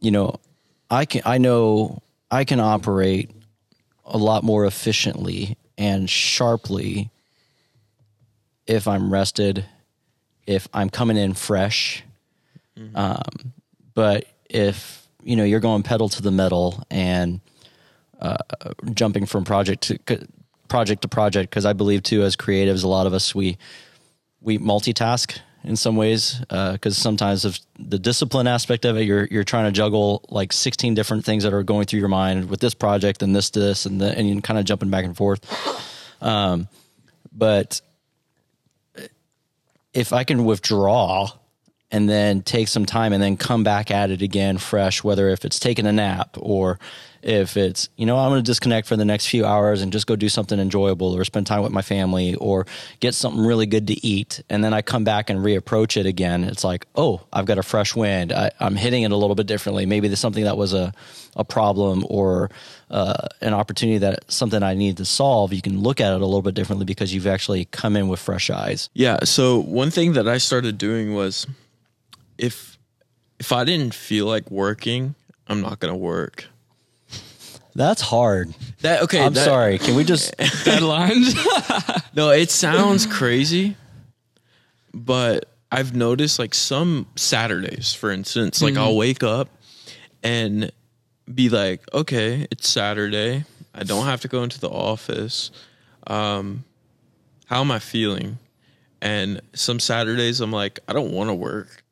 [0.00, 0.36] you know,
[0.90, 3.30] I can, I know I can operate
[4.04, 7.10] a lot more efficiently and sharply
[8.66, 9.64] if I'm rested,
[10.46, 12.02] if I'm coming in fresh.
[12.94, 13.22] Um,
[13.94, 17.40] but if you know you're going pedal to the metal and
[18.20, 18.36] uh,
[18.94, 20.26] jumping from project to c-
[20.68, 23.58] project to project, because I believe too, as creatives, a lot of us we
[24.40, 29.44] we multitask in some ways because sometimes of the discipline aspect of it, you're you're
[29.44, 32.74] trying to juggle like 16 different things that are going through your mind with this
[32.74, 35.40] project and this this and the, and you're kind of jumping back and forth.
[36.22, 36.68] Um,
[37.32, 37.80] but
[39.92, 41.30] if I can withdraw
[41.90, 45.44] and then take some time and then come back at it again fresh, whether if
[45.44, 46.78] it's taking a nap or
[47.22, 50.06] if it's, you know, I'm going to disconnect for the next few hours and just
[50.06, 52.66] go do something enjoyable or spend time with my family or
[53.00, 54.42] get something really good to eat.
[54.48, 56.44] And then I come back and reapproach it again.
[56.44, 58.32] It's like, oh, I've got a fresh wind.
[58.32, 59.86] I, I'm hitting it a little bit differently.
[59.86, 60.92] Maybe there's something that was a,
[61.34, 62.50] a problem or
[62.90, 65.52] uh, an opportunity that something I need to solve.
[65.52, 68.20] You can look at it a little bit differently because you've actually come in with
[68.20, 68.88] fresh eyes.
[68.94, 69.24] Yeah.
[69.24, 71.46] So one thing that I started doing was
[72.38, 72.78] if
[73.38, 75.14] if I didn't feel like working,
[75.46, 76.46] I'm not gonna work.
[77.74, 78.54] That's hard.
[78.80, 79.22] That okay.
[79.22, 79.78] I'm that- sorry.
[79.78, 81.34] Can we just Deadlines.
[82.14, 83.76] No, it sounds crazy,
[84.94, 89.48] but I've noticed like some Saturdays, for instance, like I'll wake up
[90.22, 90.70] and
[91.32, 93.44] be like, okay, it's Saturday.
[93.74, 95.50] I don't have to go into the office.
[96.06, 96.64] Um,
[97.46, 98.38] how am I feeling?
[99.02, 101.82] And some Saturdays, I'm like, I don't want to work,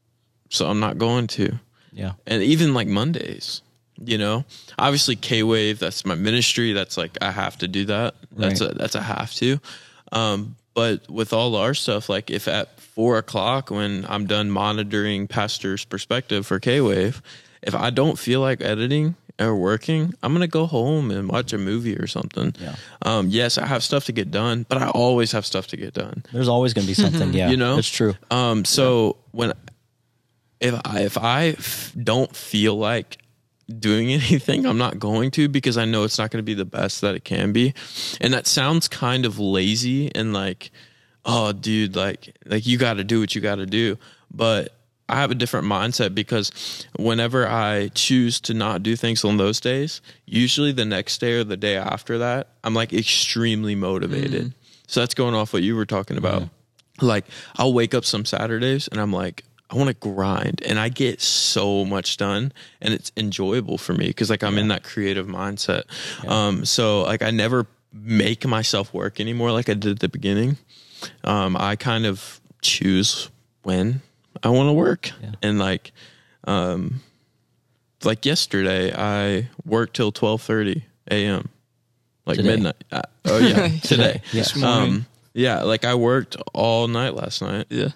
[0.51, 1.59] so I'm not going to.
[1.93, 2.13] yeah.
[2.27, 3.63] And even like Mondays,
[4.05, 4.45] you know,
[4.79, 6.73] obviously K Wave, that's my ministry.
[6.73, 8.15] That's like I have to do that.
[8.33, 8.71] That's Right.
[8.71, 9.59] a that's a have to.
[10.13, 15.29] Um, but with all our stuff, like if at four o'clock when I'm done monitoring
[15.29, 17.23] Pastor's perspective for K Wave,
[17.63, 21.59] if I don't feel like editing or working, I'm gonna go home and watch a
[21.59, 22.55] movie or something.
[22.61, 22.75] Yeah.
[23.03, 25.95] Um, yes, I have stuff to get done, but I always have stuff to get
[25.95, 26.25] done.
[26.33, 27.33] There's always going to be something.
[27.41, 27.51] Yeah.
[27.51, 27.79] You know?
[27.79, 28.15] it's true.
[28.31, 29.53] Um, so when
[30.65, 33.19] if I, if I f- don't feel like
[33.79, 36.65] doing anything, I'm not going to because I know it's not going to be the
[36.65, 37.75] best that it can be,
[38.21, 40.71] and that sounds kind of lazy and like,
[41.25, 43.99] oh, dude, like like you got to do what you got to do,
[44.33, 44.73] but.
[45.07, 49.61] I have a different mindset because whenever I choose to not do things on those
[49.61, 54.45] days, usually the next day or the day after that, I'm like extremely motivated.
[54.47, 54.55] Mm.
[54.87, 56.49] So that's going off what you were talking about
[57.01, 57.25] like
[57.57, 61.21] I'll wake up some Saturdays and I'm like I want to grind and I get
[61.21, 65.83] so much done and it's enjoyable for me cuz like I'm in that creative mindset.
[66.29, 70.59] Um so like I never make myself work anymore like I did at the beginning.
[71.25, 73.31] Um I kind of choose
[73.63, 74.01] when
[74.43, 75.11] I want to work
[75.43, 75.93] and like
[76.45, 77.01] um
[78.05, 81.49] like yesterday I worked till 12:30 a.m.
[82.27, 82.49] like Today.
[82.49, 82.85] midnight.
[82.93, 84.21] Uh, oh yeah, today.
[84.33, 84.45] Yeah.
[84.63, 87.89] Um, yeah, like I worked all night last night, yeah.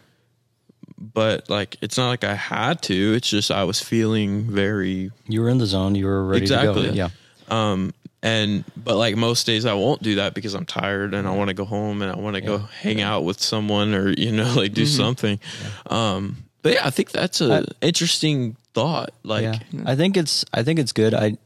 [1.01, 3.15] But like it's not like I had to.
[3.15, 5.95] It's just I was feeling very You were in the zone.
[5.95, 6.89] You were ready to Exactly.
[6.89, 6.93] go.
[6.93, 7.09] Yeah.
[7.49, 11.31] um and but like most days I won't do that because I'm tired and I
[11.37, 14.33] want to go home and I want to go hang out with someone or you
[14.33, 15.39] know like do something.
[15.87, 19.11] Um but yeah, I think that's a interesting thought.
[19.23, 19.59] Like yeah.
[19.87, 21.15] I think it's I think it's good.
[21.15, 21.37] I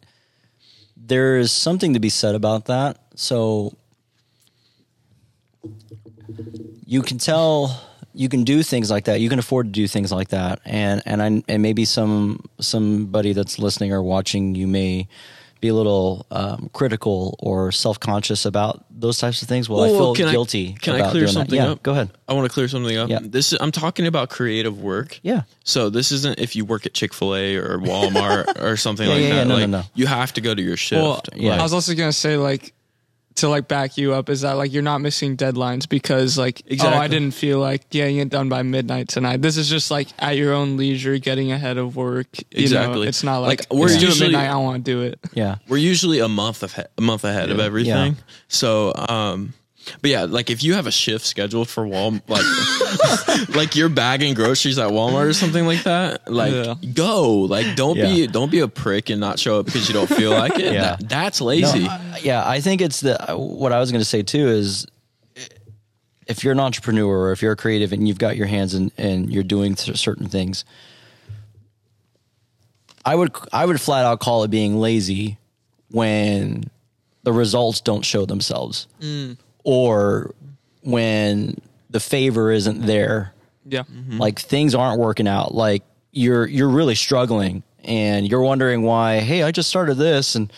[0.97, 2.97] there is something to be said about that.
[3.17, 3.77] So
[6.87, 7.81] you can tell
[8.14, 9.20] you can do things like that.
[9.20, 10.61] You can afford to do things like that.
[10.64, 15.09] And and I and maybe some somebody that's listening or watching you may
[15.61, 19.68] be a little um, critical or self conscious about those types of things.
[19.68, 20.72] Well, I feel can I- guilty.
[20.72, 21.83] can I clear doing something yeah, up?
[21.85, 22.11] Go ahead.
[22.29, 23.09] I want to clear something up.
[23.09, 23.20] Yeah.
[23.22, 25.20] This is, I'm talking about creative work.
[25.22, 25.42] Yeah.
[25.62, 29.14] So this isn't if you work at Chick Fil A or Walmart or something Yeah,
[29.14, 29.37] like yeah, that.
[29.37, 29.85] yeah, no, like, no, no.
[29.94, 31.01] You have to go to your shift.
[31.01, 31.61] Well, Yeah.
[31.61, 32.75] I was also gonna say like
[33.37, 36.73] to like back you up is that like you're not missing deadlines because like oh
[36.73, 36.99] Exactly.
[36.99, 39.42] I didn't feel like getting it done by midnight tonight.
[39.42, 42.27] This is just like at your own leisure, getting ahead of work.
[42.51, 42.95] You Exactly.
[42.97, 44.51] know, it's not like, Like, we're it's due at usually- midnight.
[44.51, 45.18] I want to do it.
[45.35, 45.57] Yeah.
[45.68, 48.16] We're usually a month of a month ahead of everything.
[48.49, 49.55] So, um,
[50.01, 52.45] but yeah, like if you have a shift scheduled for Wal, like
[53.55, 56.75] like you're bagging groceries at Walmart or something like that, like Yeah.
[56.95, 60.09] go, like don't be don't be a prick and not show up because you don't
[60.09, 60.73] feel like it.
[60.73, 60.97] Yeah.
[60.97, 61.81] That- that's lazy.
[61.85, 64.49] No, I- yeah, I think it's the uh, what I was going to say too
[64.49, 64.87] is
[66.29, 68.92] if you're an entrepreneur or if you're a creative and you've got your hands in
[68.97, 70.64] and you're doing certain things,
[73.05, 75.38] I would I would flat out call it being lazy
[75.90, 76.64] when
[77.25, 78.87] the results don't show themselves.
[79.01, 79.37] Mm.
[79.64, 80.35] Or
[80.83, 83.33] when the favor isn't there.
[83.64, 83.83] Yeah.
[83.83, 84.18] Mm-hmm.
[84.18, 85.55] like things aren't working out.
[85.55, 90.53] Like you're you're really struggling and you're wondering why hey i just started this and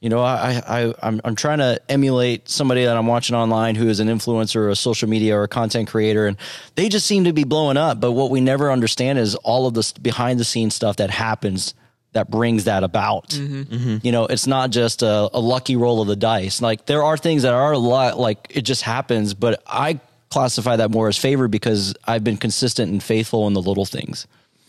[0.00, 3.88] you know i i i'm, I'm trying to emulate somebody that i'm watching online who
[3.88, 6.36] is an influencer or a social media or a content creator and
[6.74, 8.00] they just seem to be blowing up.
[8.00, 11.72] But what we never understand is all of this behind the scenes stuff that happens
[12.14, 13.28] that brings that about.
[13.30, 13.98] Mm-hmm.
[14.02, 16.62] You know it's not just a, a lucky roll of the dice.
[16.62, 20.00] Like there are things that are a lot like it just happens but i
[20.30, 24.26] classify that more as favor because i've been consistent and faithful in the little things.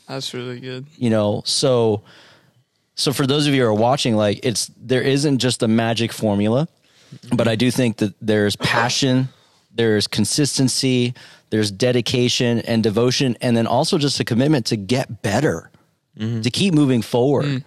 [0.08, 0.86] That's really good.
[0.98, 2.04] you know so
[2.96, 6.12] so for those of you who are watching like it's there isn't just a magic
[6.14, 6.68] formula
[7.36, 9.30] but i do think that there's passion
[9.74, 11.14] there's consistency
[11.50, 15.70] there's dedication and devotion and then also just a commitment to get better
[16.17, 16.41] Mm-hmm.
[16.41, 17.63] to keep moving forward mm.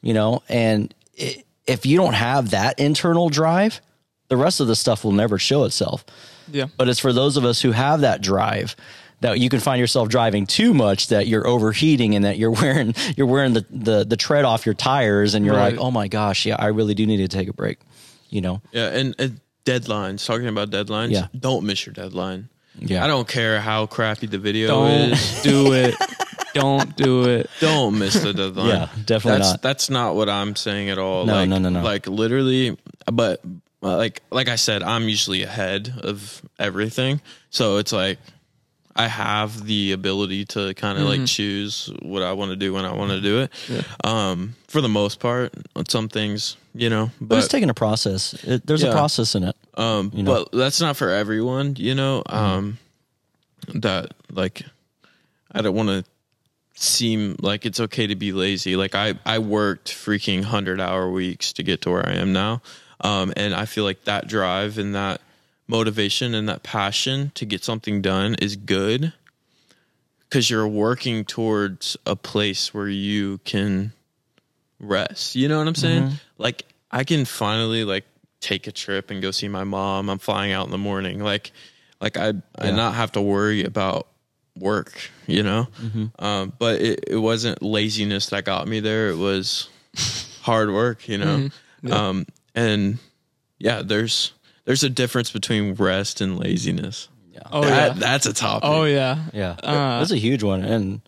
[0.00, 3.80] you know and i if you don't have that internal drive
[4.28, 6.04] the rest of the stuff will never show itself
[6.50, 6.66] Yeah.
[6.78, 8.74] but it's for those of us who have that drive
[9.20, 12.94] that you can find yourself driving too much that you're overheating and that you're wearing
[13.18, 15.74] you're wearing the the, the tread off your tires and you're Right.
[15.74, 17.78] like, "Oh my gosh, yeah, I really do need to take a break."
[18.30, 18.62] You know.
[18.72, 20.24] Yeah, and, and deadlines.
[20.24, 21.10] Talking about deadlines.
[21.10, 21.26] Yeah.
[21.38, 22.48] Don't miss your deadline.
[22.78, 23.04] Yeah.
[23.04, 25.42] I don't care how crappy the video Don't is.
[25.42, 25.94] do it.
[26.54, 27.50] Don't do it.
[27.60, 28.68] Don't miss the deadline.
[28.68, 29.62] Yeah, definitely that's, not.
[29.62, 31.26] That's not what I'm saying at all.
[31.26, 31.82] No, like, no, no, no.
[31.82, 32.76] Like literally,
[33.10, 33.40] but
[33.82, 37.20] uh, like like I said, I'm usually ahead of everything.
[37.50, 38.18] So it's like
[38.96, 41.20] I have the ability to kind of Mm-hmm.
[41.20, 43.84] like choose what I want to do when I want to do it.
[44.04, 47.74] Um, for the most part, on some things, you know, But, but it's taking a
[47.74, 48.34] process.
[48.44, 49.56] It, there's a process in it.
[49.74, 50.44] um, you know?
[50.50, 52.22] but that's not for everyone, you know.
[52.26, 52.78] Um,
[53.74, 54.62] that like,
[55.52, 56.04] I don't want to
[56.82, 58.76] seem like it's okay to be lazy.
[58.76, 62.62] Like I, I worked freaking hundred hour weeks to get to where I am now,
[63.00, 65.20] um, and I feel like that drive and that
[65.66, 69.12] motivation and that passion to get something done is good
[70.28, 73.92] because you're working towards a place where you can
[74.78, 75.36] rest.
[75.36, 76.04] You know what I'm saying?
[76.38, 78.04] Like I can finally like
[78.40, 80.08] take a trip and go see my mom.
[80.08, 81.22] I'm flying out in the morning.
[81.22, 81.52] Like
[82.00, 84.06] like I I not have to worry about
[84.60, 84.92] work,
[85.26, 85.66] you know?
[86.18, 89.10] Um but it, it wasn't laziness that got me there.
[89.10, 89.68] It was
[90.42, 91.48] hard work, you know.
[91.90, 92.98] Um and
[93.58, 94.32] yeah, there's
[94.66, 97.08] there's a difference between rest and laziness.
[97.32, 97.40] Yeah.
[97.50, 98.00] Oh That- yeah.
[98.00, 98.68] that's a topic.
[98.68, 99.18] Oh yeah.
[99.32, 101.00] Yeah, Uh, that's a huge one, and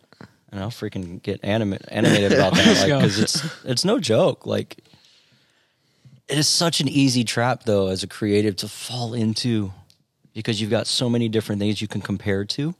[0.51, 4.45] and I'll freaking get anima- animated about that, like because it's it's no joke.
[4.45, 4.77] Like
[6.29, 9.73] it is such an easy trap, though, as a creative to fall into,
[10.33, 12.73] because you've got so many different things you can compare to,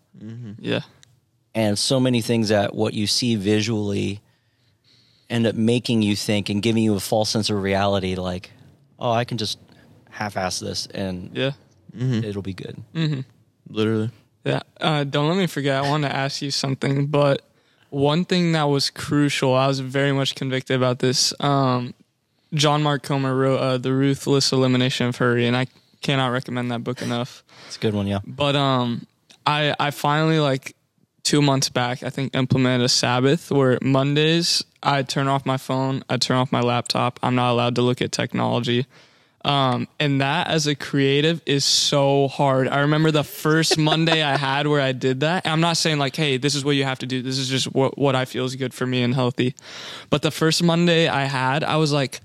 [0.60, 0.82] Yeah.
[1.56, 4.22] and so many things that what you see visually
[5.30, 8.16] end up making you think and giving you a false sense of reality.
[8.16, 8.52] Like,
[9.00, 9.58] oh, I can just
[10.10, 11.52] half-ass this, and Yeah.
[11.96, 12.78] it'll be good.
[13.70, 14.12] Literally.
[14.46, 14.62] Yeah.
[14.80, 15.84] Uh, don't let me forget.
[15.84, 17.42] I want to ask you something, but
[17.90, 21.34] one thing that was crucial, I was very much convicted about this.
[21.40, 21.94] Um,
[22.54, 25.68] John Mark Comer wrote uh, The Ruthless Elimination of Hurry, and I
[26.02, 27.44] cannot recommend that book enough.
[27.68, 28.20] It's a good one, yeah.
[28.28, 29.08] But um,
[29.46, 30.76] I I finally like
[31.24, 36.04] two months back, I think implemented a Sabbath where Mondays I turn off my phone,
[36.10, 37.20] I turn off my laptop.
[37.24, 38.86] I'm not allowed to look at technology.
[39.46, 42.68] Um, and that as a creative is so hard.
[42.70, 45.46] I remember the first Monday I had where I did that.
[45.46, 47.22] I'm not saying like, hey, this is what you have to do.
[47.22, 49.56] This is just what, what I feel is good for me and healthy.
[50.10, 52.22] But the first Monday I had, I was like,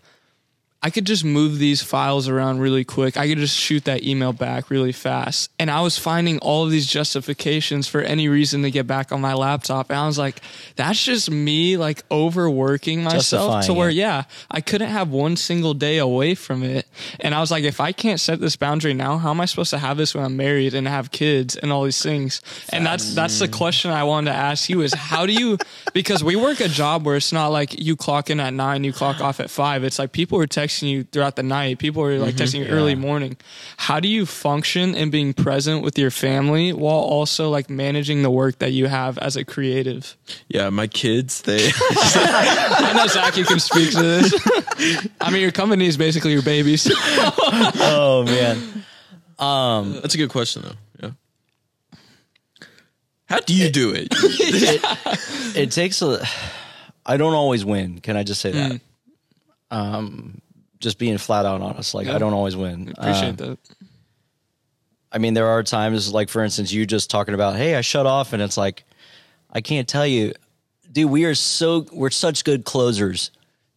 [0.81, 3.17] I could just move these files around really quick.
[3.17, 5.51] I could just shoot that email back really fast.
[5.59, 9.21] And I was finding all of these justifications for any reason to get back on
[9.21, 9.91] my laptop.
[9.91, 10.41] And I was like,
[10.77, 13.95] that's just me like overworking myself to where, it.
[13.95, 16.87] yeah, I couldn't have one single day away from it.
[17.19, 19.71] And I was like, if I can't set this boundary now, how am I supposed
[19.71, 22.41] to have this when I'm married and have kids and all these things?
[22.69, 25.59] And that's, that's the question I wanted to ask you is how do you,
[25.93, 28.93] because we work a job where it's not like you clock in at nine, you
[28.93, 29.83] clock off at five.
[29.83, 31.79] It's like people are texting you throughout the night.
[31.79, 32.45] People are like mm-hmm.
[32.45, 33.37] texting you early morning.
[33.77, 38.31] How do you function in being present with your family while also like managing the
[38.31, 40.17] work that you have as a creative?
[40.49, 45.09] Yeah, my kids, they I know Zach, you can speak to this.
[45.21, 46.89] I mean, your company is basically your babies.
[47.91, 48.85] Oh man.
[49.39, 50.75] Um, That's a good question though.
[51.01, 51.97] Yeah.
[53.27, 54.09] How do you do it?
[55.57, 56.27] it takes a
[57.07, 58.81] i don't always win can i just say that mm.
[59.71, 60.41] um
[60.81, 63.59] just being flat out honest like i don't always win Appreciate Uh, that.
[65.13, 68.07] i mean there are times like for instance you just talking about hey i shut
[68.07, 68.85] off and it's like
[69.53, 70.33] i can't tell you
[70.93, 73.31] dude we are so we're such good closers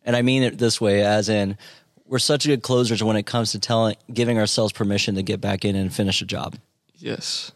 [0.06, 1.58] and i mean it this way as in
[2.06, 5.64] we're such good closers when it comes to telling giving ourselves permission to get back
[5.64, 6.58] in and finish a job.
[6.97, 7.54] Yes.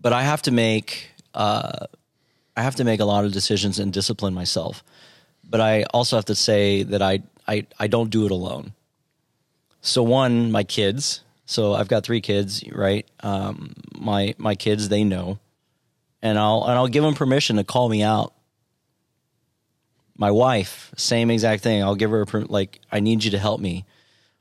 [0.00, 1.86] But I have to make uh,
[2.56, 4.82] I have to make a lot of decisions and discipline myself.
[5.48, 8.72] But I also have to say that I I, I don't do it alone.
[9.80, 11.22] So one, my kids.
[11.44, 13.06] So I've got three kids, right?
[13.20, 15.38] Um, my my kids, they know,
[16.22, 18.32] and I'll and I'll give them permission to call me out.
[20.16, 21.82] My wife, same exact thing.
[21.82, 23.84] I'll give her a like, I need you to help me,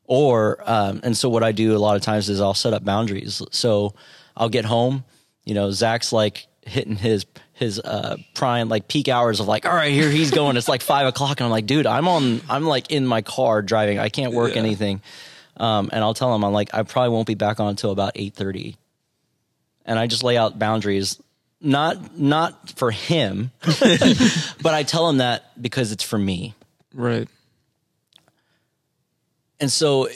[0.05, 2.85] or um, and so what I do a lot of times is I'll set up
[2.85, 3.41] boundaries.
[3.51, 3.95] So
[4.37, 5.03] I'll get home,
[5.43, 7.25] you know, Zach's like hitting his
[7.61, 10.57] his uh prime like peak hours of like all right here he's going.
[10.57, 13.61] It's like five o'clock and i'm like dude i'm on i'm like in my car
[13.61, 13.97] driving.
[13.99, 14.61] I can't work Yeah.
[14.61, 15.01] anything.
[15.57, 18.15] Um and i'll tell him i'm like i probably won't be back on until about
[18.15, 18.75] 8.30
[19.85, 21.21] and i just lay out boundaries
[21.61, 26.55] not not for him but i tell him that because it's for me.
[26.93, 27.27] Right.
[29.59, 30.09] and so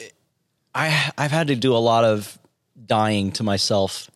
[0.74, 2.38] I I've had to do a lot of
[2.86, 4.10] dying to myself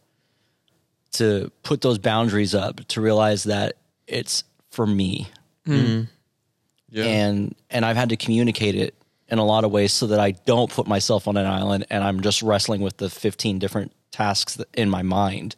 [1.14, 3.74] to put those boundaries up to realize that
[4.07, 5.28] it's for me
[5.66, 7.03] Yeah.
[7.03, 8.95] and and I've had to communicate it
[9.28, 12.03] in a lot of ways so that I don't put myself on an island and
[12.03, 15.55] I'm just wrestling with the 15 different tasks in my mind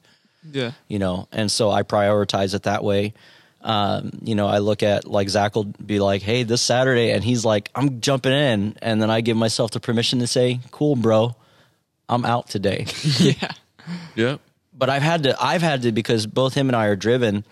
[0.51, 0.71] Yeah.
[0.89, 3.13] you know, and so I prioritize it that way.
[3.63, 7.23] Um, you know, I look at like Zach will be like, "Hey, this Saturday," and
[7.23, 10.95] he's like, "I'm jumping in," and then I give myself the permission to say, "Cool,
[10.95, 11.35] bro,
[12.09, 12.87] I'm out today."
[13.19, 13.51] Yeah.
[14.15, 14.37] yeah.
[14.81, 17.45] But I've had to, I've had to because both him and I are driven.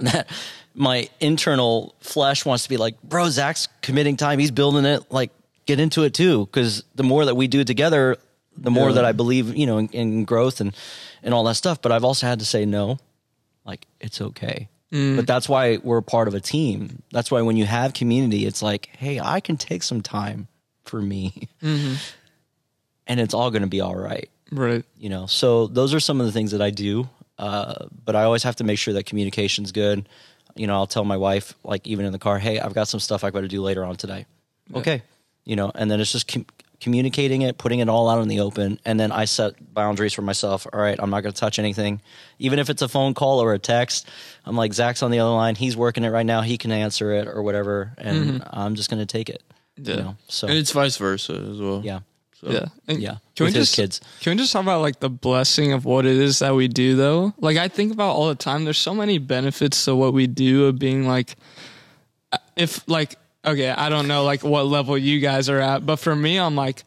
[0.00, 0.28] That
[0.74, 4.38] my internal flesh wants to be like, "Bro, Zach's committing time.
[4.38, 5.10] He's building it.
[5.10, 5.30] Like,
[5.66, 8.18] get into it too." Because the more that we do it together,
[8.56, 8.96] the more Yeah.
[8.96, 10.76] that I believe, you know, in, in growth and
[11.22, 11.80] and all that stuff.
[11.80, 12.98] But I've also had to say no,
[13.64, 14.68] like it's okay.
[14.92, 15.16] Mm.
[15.16, 17.02] But that's why we're part of a team.
[17.10, 20.46] That's why when you have community, it's like, hey, I can take some time
[20.84, 21.94] for me, mm-hmm.
[23.06, 24.84] and it's all going to be all right Right.
[24.98, 28.24] you know so those are some of the things that i do uh, but i
[28.24, 30.08] always have to make sure that communication's good.
[30.56, 33.00] You know i'll tell my wife like even in the car hey i've got some
[33.00, 34.26] stuff I've got to do later on today.
[34.74, 35.02] Okay.
[35.44, 36.46] You know and then it's just com-
[36.80, 40.22] communicating it putting it all out in the open and then i set boundaries for
[40.22, 40.66] myself.
[40.72, 42.00] All right i'm not going to touch anything.
[42.38, 44.08] Even if it's a phone call or a text
[44.44, 45.54] i'm like zach's on the other line.
[45.54, 46.40] He's working it right now.
[46.42, 49.42] He can answer it or whatever and i'm just going to take it.
[49.76, 49.94] Yeah.
[49.94, 51.80] you know so And it's vice versa as well.
[51.84, 52.00] yeah
[52.40, 52.66] So, Yeah.
[52.88, 55.10] And yeah Can with we his just kids Can we just talk about like the
[55.10, 57.34] blessing of what it is that we do though?
[57.38, 58.64] Like I think about all the time.
[58.64, 61.36] There's so many benefits to what we do of being like,
[62.32, 65.96] uh, if like okay, I don't know like what level you guys are at, but
[65.96, 66.84] for me, I'm like.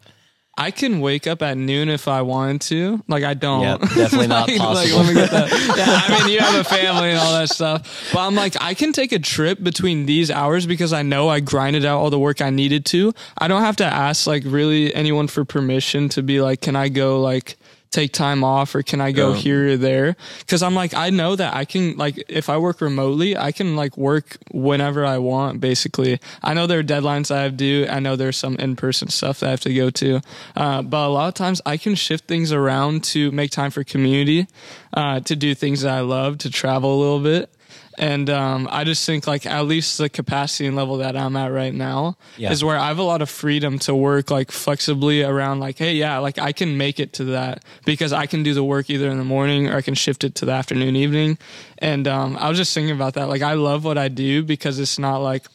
[0.56, 3.04] I can wake up at noon if I wanted to.
[3.08, 3.62] Like I don't.
[3.64, 4.98] Yeah, definitely not Like- possible.
[5.00, 5.50] Like, let me get that.
[5.78, 5.86] Yeah,
[6.18, 8.12] I mean, you have a family and all that stuff.
[8.14, 11.40] But I'm like, I can take a trip between these hours because I know I
[11.40, 13.14] grinded out all the work I needed to.
[13.38, 16.90] I don't have to ask like really anyone for permission to be like, can I
[16.90, 17.58] go like
[17.94, 19.36] take time off or can I go Yeah.
[19.46, 20.16] here or there?
[20.48, 23.76] Cause I'm like, I know that I can like, if I work remotely, I can
[23.76, 26.20] like work whenever I want, basically.
[26.42, 27.86] I know there are deadlines I have due.
[27.88, 30.22] I know there's some in-person stuff that I have to go to.
[30.56, 33.84] Uh, but a lot of times I can shift things around to make time for
[33.84, 34.48] community,
[34.94, 37.50] uh, to do things that I love, to travel a little bit.
[37.98, 41.52] And um, I just think like at least the capacity and level that I'm at
[41.52, 42.52] right now Yeah.
[42.52, 45.94] is where I have a lot of freedom to work like flexibly around like, hey,
[45.94, 49.10] yeah, like I can make it to that because I can do the work either
[49.10, 51.38] in the morning or I can shift it to the afternoon, evening.
[51.78, 53.30] And um, I was just thinking about that.
[53.30, 55.46] Like I love what I do because it's not like,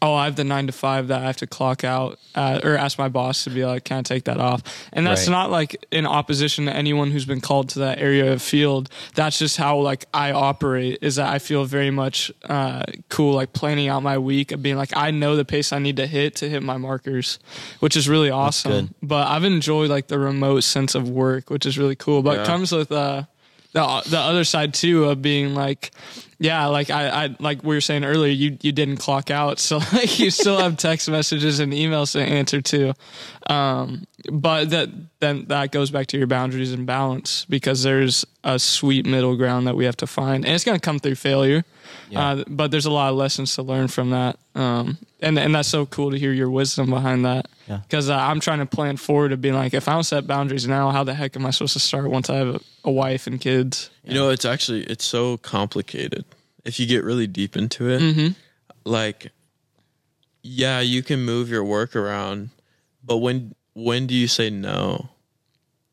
[0.00, 2.76] oh, I have the nine to five that I have to clock out uh, or
[2.76, 4.62] ask my boss to be like, can I take that off?
[4.92, 5.32] And that's Right.
[5.32, 8.90] not like in opposition to anyone who's been called to that area of field.
[9.14, 13.52] That's just how like I operate is that I feel very much uh, cool, like
[13.52, 16.36] planning out my week of being like, I know the pace I need to hit
[16.36, 17.38] to hit my markers,
[17.80, 18.94] which is really awesome.
[19.02, 22.22] But I've enjoyed like the remote sense of work, which is really cool.
[22.22, 23.24] But it comes with, uh,
[23.72, 25.90] the, the other side too of being like
[26.38, 29.58] yeah like I, I like we were saying earlier you you didn't clock out.
[29.68, 32.94] So like you still have text messages and emails to answer to.
[33.46, 34.88] Um but that
[35.20, 39.66] then that goes back to your boundaries and balance because there's a sweet middle ground
[39.66, 40.44] that we have to find.
[40.44, 41.64] And it's going to come through failure.
[42.10, 42.20] Yeah.
[42.28, 44.38] uh, but there's a lot of lessons to learn from that.
[44.54, 47.48] Um and and that's so cool to hear your wisdom behind that.
[47.66, 47.80] Yeah.
[47.86, 50.66] because uh, i'm trying to plan forward to being like if i don't set boundaries
[50.66, 53.26] now how the heck am i supposed to start once i have a, a wife
[53.26, 56.24] and kids You know, it's actually it's so complicated.
[56.64, 58.28] If you get really deep into it, Mm-hmm.
[58.84, 59.30] like
[60.42, 62.50] yeah, you can move your work around,
[63.04, 65.10] but when when do you say no?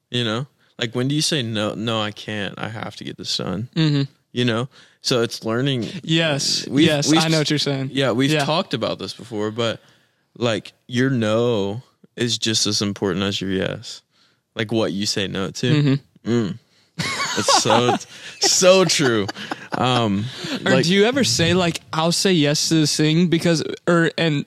[0.09, 0.47] You know?
[0.79, 2.53] Like when do you say no, no, I can't.
[2.57, 3.69] I have to get this done.
[3.75, 4.03] Mm-hmm.
[4.31, 4.69] You know?
[5.01, 6.67] So it's learning Yes.
[6.67, 7.09] We've- yes.
[7.09, 7.89] we've- I know what you're saying.
[7.93, 8.43] Yeah, we've Yeah.
[8.45, 9.79] talked about this before, but
[10.37, 11.83] like your no
[12.15, 14.01] is just as important as your yes.
[14.55, 15.99] Like what you say no to.
[16.25, 16.57] Mm.
[16.97, 17.95] It's so
[18.39, 19.27] so true.
[19.77, 20.25] Um,
[20.65, 24.11] Or like, do you ever say like I'll say yes to this thing because or
[24.17, 24.45] and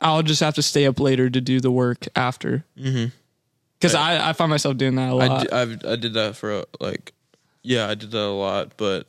[0.00, 2.64] I'll just have to stay up later to do the work after?
[2.74, 5.42] Because I, I find myself doing that a lot.
[5.42, 7.12] d- I've, I did that for like,
[7.62, 9.06] yeah, I did that a lot, but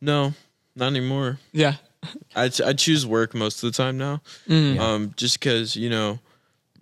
[0.00, 0.34] no,
[0.74, 1.38] not anymore.
[1.52, 1.74] yeah.
[2.36, 4.20] I, ch- I choose work most of the time now.
[4.48, 6.20] Um, just because, you know,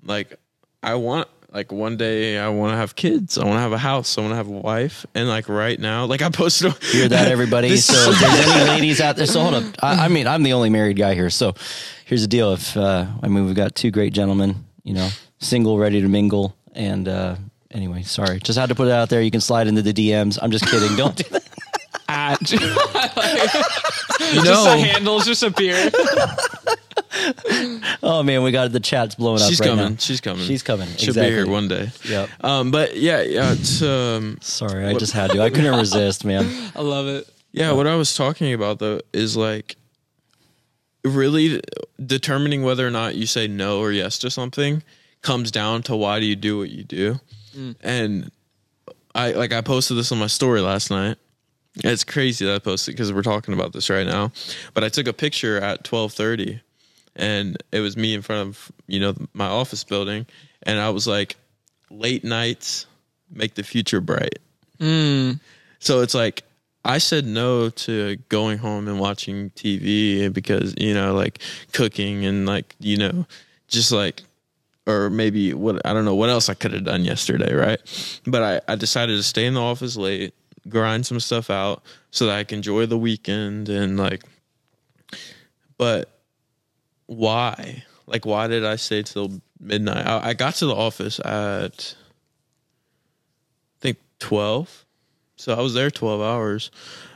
[0.04, 0.38] like
[0.82, 3.38] I want, like one day I want to have kids.
[3.38, 4.18] I want to have a house.
[4.18, 5.06] I want to have a wife.
[5.14, 6.72] And like right now, like I posted.
[6.82, 7.68] Hear that, everybody?
[7.68, 9.64] This- so if there's any ladies out there, so hold up.
[9.82, 11.30] I, I mean, I'm the only married guy here.
[11.30, 11.54] So
[12.04, 12.52] here's the deal.
[12.52, 16.56] If uh, I mean, we've got two great gentlemen, you know, single, ready to mingle,
[16.72, 17.36] and uh,
[17.70, 19.22] anyway, sorry, just had to put it out there.
[19.22, 20.38] You can slide into the DMs.
[20.42, 20.96] I'm just kidding.
[20.96, 21.44] Don't do that.
[22.08, 22.50] At,
[24.32, 25.90] You just the know, handles just appear.
[28.02, 29.48] Oh man, we got the chats blowing up.
[29.48, 29.92] she's right coming.
[29.92, 29.96] now.
[29.98, 30.44] She's coming.
[30.44, 30.88] She's coming.
[30.96, 31.30] She'll exactly.
[31.30, 31.90] be here one day.
[32.04, 32.28] Yep.
[32.42, 35.40] Um, but yeah, yeah, it's um, Sorry, I just had to.
[35.40, 36.44] I couldn't resist, man.
[36.76, 37.28] I love it.
[37.52, 39.76] Yeah, what I was talking about though is like
[41.04, 41.60] really
[42.04, 44.82] determining whether or not you say no or yes to something
[45.22, 47.20] comes down to why do you do what you do.
[47.82, 48.30] And
[49.14, 51.16] I like I posted this on my story last night.
[51.76, 54.32] It's crazy that I posted because we're talking about this right now.
[54.74, 56.60] But I took a picture at 12:30
[57.16, 60.26] and it was me in front of, you know, my office building
[60.64, 61.36] and I was like
[61.90, 62.86] late nights
[63.30, 64.38] make the future bright.
[64.78, 65.40] Mm.
[65.78, 66.42] So it's like
[66.84, 71.40] I said no to going home and watching TV because you know, like
[71.72, 73.26] cooking and like you know,
[73.68, 74.22] just like
[74.86, 77.80] or maybe what I don't know what else I could have done yesterday, right?
[78.26, 80.34] But I I decided to stay in the office late,
[80.68, 84.22] grind some stuff out so that I can enjoy the weekend and like.
[85.76, 86.13] But
[87.06, 87.84] why?
[88.06, 90.06] Like, why did I stay till midnight?
[90.06, 91.96] I, I got to the office at
[93.76, 94.84] I think twelve.
[95.36, 96.70] So I was there 12 hours.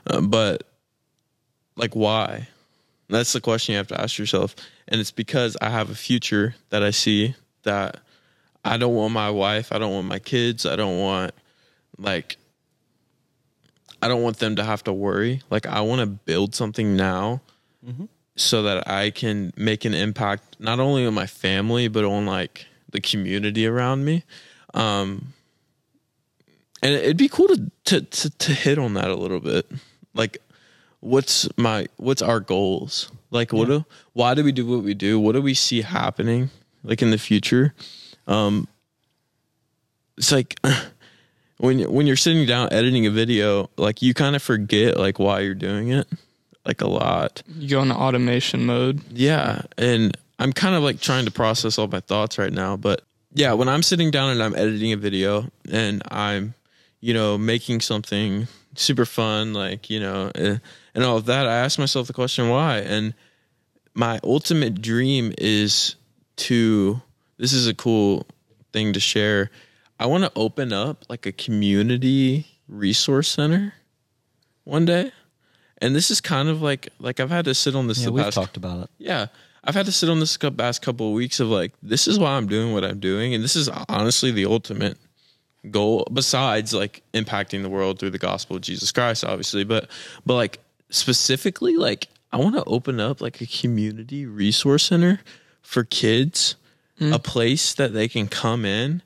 [0.06, 0.64] Uh, but
[1.76, 2.48] like why?
[3.08, 4.54] That's the question you have to ask yourself.
[4.88, 8.00] And it's because I have a future that I see that
[8.64, 11.32] I don't want my wife, I don't want my kids, I don't want
[11.96, 12.36] like
[14.02, 15.42] I don't want them to have to worry.
[15.50, 17.40] Like I want to build something now
[18.40, 22.66] so that I can make an impact not only on my family but on like
[22.90, 24.24] the community around me.
[24.74, 25.34] Um
[26.82, 29.70] and it'd be cool to, to to to hit on that a little bit.
[30.14, 30.38] Like
[31.00, 33.10] what's my what's our goals?
[33.30, 35.18] Like what do why do we do what we do?
[35.18, 36.50] What do we see happening
[36.84, 37.74] like in the future?
[38.26, 38.68] Um
[40.16, 40.60] it's like
[41.58, 45.40] when when you're sitting down editing a video like you kind of forget like why
[45.40, 46.06] you're doing it
[46.68, 49.00] like a lot You go into automation mode.
[49.10, 53.02] yeah, and I'm kind of like trying to process all my thoughts right now, but
[53.34, 56.54] yeah, when I'm sitting down and I'm editing a video and I'm,
[57.00, 58.46] you know, making something
[58.76, 60.58] super fun, like you know, eh,
[60.94, 63.14] and all of that, I ask myself the question why, and
[63.94, 65.96] my ultimate dream is
[66.36, 67.00] to.
[67.38, 68.26] This is a cool
[68.72, 69.50] thing to share.
[70.00, 73.74] I want to open up like a community resource center
[74.64, 75.12] one day.
[75.80, 78.12] And this is kind of like like I've had to sit on this Yeah, the
[78.12, 78.90] we've past talked about it.
[78.98, 79.26] yeah
[79.64, 82.30] i've had to sit on this past couple of weeks of like this is why
[82.36, 84.96] i'm doing what i'm doing and this is honestly the ultimate
[85.72, 89.90] goal besides like impacting the world through the gospel of jesus christ obviously but
[90.24, 90.60] but like
[90.90, 95.20] specifically like i want to open up like a community resource center
[95.60, 96.54] for kids
[96.98, 97.12] hmm.
[97.12, 99.02] a place that they can come in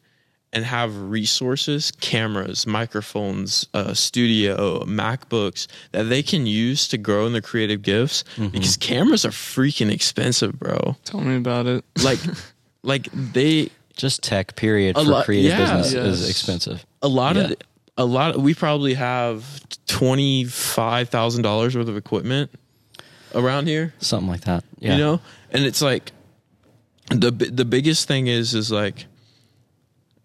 [0.53, 7.33] and have resources, cameras, microphones, uh, studio, MacBooks that they can use to grow in
[7.33, 8.25] their creative gifts.
[8.39, 10.97] Because cameras are freaking expensive, bro.
[11.05, 11.85] Tell me about it.
[12.03, 12.19] Like,
[12.83, 15.77] like they Just tech, period, A for lot- creative yeah.
[15.77, 16.07] business Yes.
[16.21, 16.85] is expensive.
[17.01, 17.43] a lot Yeah.
[17.45, 17.55] of
[17.99, 18.35] a lot.
[18.35, 19.45] Of, we probably have
[19.87, 22.51] twenty five thousand dollars worth of equipment
[23.35, 23.93] around here.
[24.01, 24.65] Something like that.
[24.79, 24.93] Yeah.
[24.93, 26.11] you know and it's like
[27.11, 29.05] the the biggest thing is is like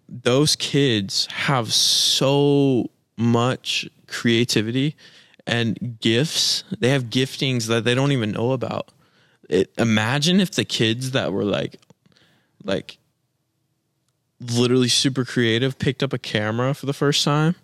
[0.10, 4.96] those kids have so much creativity
[5.46, 8.92] and gifts they have giftings that they don't even know about
[9.50, 11.78] it imagine if the kids that were like
[12.64, 12.98] like
[14.40, 17.56] literally super creative picked up a camera for the first time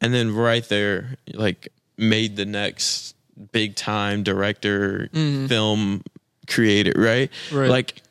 [0.00, 3.14] and then right there like made the next
[3.52, 5.46] big time director mm-hmm.
[5.46, 6.02] film
[6.48, 7.30] creator right?
[7.52, 7.70] Right.
[7.70, 8.02] like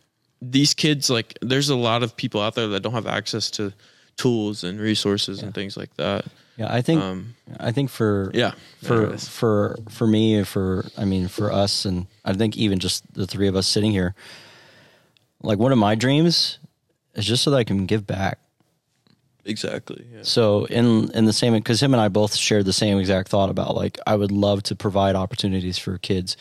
[0.42, 3.74] these kids like there's a lot of people out there that don't have access to
[4.18, 6.26] tools and resources and things like that
[6.58, 11.28] Yeah, I think Um, I think for yeah for for for me for I mean
[11.28, 14.16] for us and I think even just the three of us sitting here
[15.44, 16.60] Like one of my dreams
[17.14, 18.40] is just so that I can give back.
[19.46, 20.06] Exactly.
[20.12, 20.20] Yeah.
[20.24, 23.50] So in in the same because him and I both shared the same exact thought
[23.50, 26.38] about like I would love to provide opportunities for kids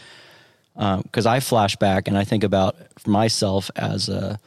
[0.76, 4.38] Um, because I flash back and I think about myself as a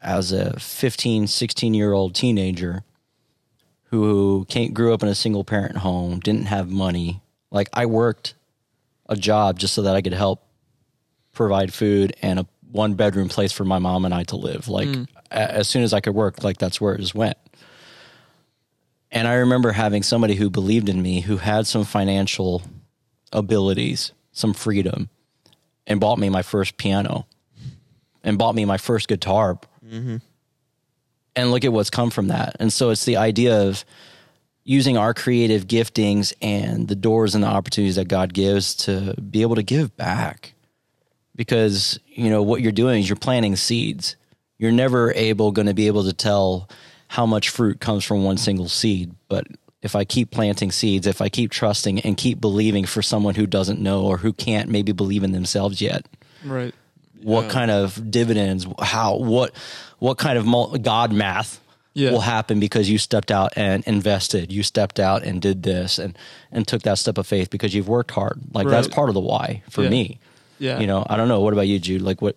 [0.00, 2.82] as a 15 16 year old teenager
[3.84, 7.20] who came, grew up in a single parent home didn't have money.
[7.50, 8.34] Like I worked
[9.08, 10.42] a job just so that I could help
[11.32, 14.66] provide food and a one bedroom place for my mom and I to live.
[14.66, 15.06] Like mm.
[15.30, 17.36] a- as soon as I could work like that's where it just went.
[19.12, 22.62] And I remember having somebody who believed in me, who had some financial
[23.30, 25.10] abilities, some freedom,
[25.92, 27.26] and bought me my first piano
[28.24, 29.58] and bought me my first guitar.
[29.86, 30.16] Mm-hmm.
[31.36, 32.56] And look at what's come from that.
[32.60, 33.84] And so it's the idea of
[34.64, 39.42] using our creative giftings and the doors and the opportunities that God gives to be
[39.42, 40.54] able to give back.
[41.36, 44.16] Because, you know, what you're doing is you're planting seeds.
[44.58, 46.68] You're never able going to be able to tell
[47.08, 49.14] how much fruit comes from one single seed.
[49.28, 49.46] But
[49.82, 53.46] if I keep planting seeds, if I keep trusting and keep believing for someone who
[53.46, 56.06] doesn't know or who can't maybe believe in themselves yet,
[56.44, 56.74] Right.
[57.22, 59.52] what kind of dividends, how, what,
[59.98, 61.60] what kind of God math
[61.94, 62.10] Yeah.
[62.12, 66.16] will happen because you stepped out and invested, you stepped out and did this and,
[66.52, 68.38] and took that step of faith because you've worked hard.
[68.54, 69.90] Like that's part of the why for Yeah.
[69.90, 70.18] me.
[70.58, 70.78] Yeah.
[70.80, 71.40] You know, I don't know.
[71.40, 72.02] What about you, Jude?
[72.02, 72.36] Like what?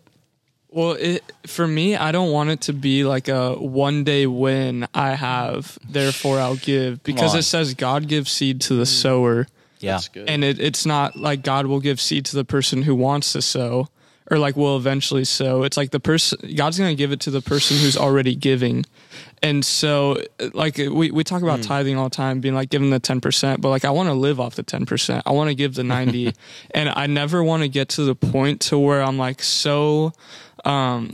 [0.75, 4.85] Well, it, for me, I don't want it to be like a one day win
[4.93, 7.01] I have, therefore I'll give.
[7.01, 8.87] Because it says God gives seed to the mm.
[8.87, 9.47] sower.
[9.79, 9.93] Yeah.
[9.93, 10.29] That's good.
[10.29, 13.41] And it, it's not like God will give seed to the person who wants to
[13.41, 13.87] sow
[14.29, 15.63] or like will eventually sow.
[15.63, 18.85] It's like the person, God's going to give it to the person who's already giving.
[19.41, 20.21] And so,
[20.53, 21.67] like, we, we talk about hmm.
[21.67, 24.41] tithing all the time, being like giving the 10%, but like, I want to live
[24.41, 25.21] off the 10%.
[25.25, 26.33] I want to give the 90.
[26.71, 30.13] and I never want to get to the point to where I'm like so,
[30.65, 31.13] um,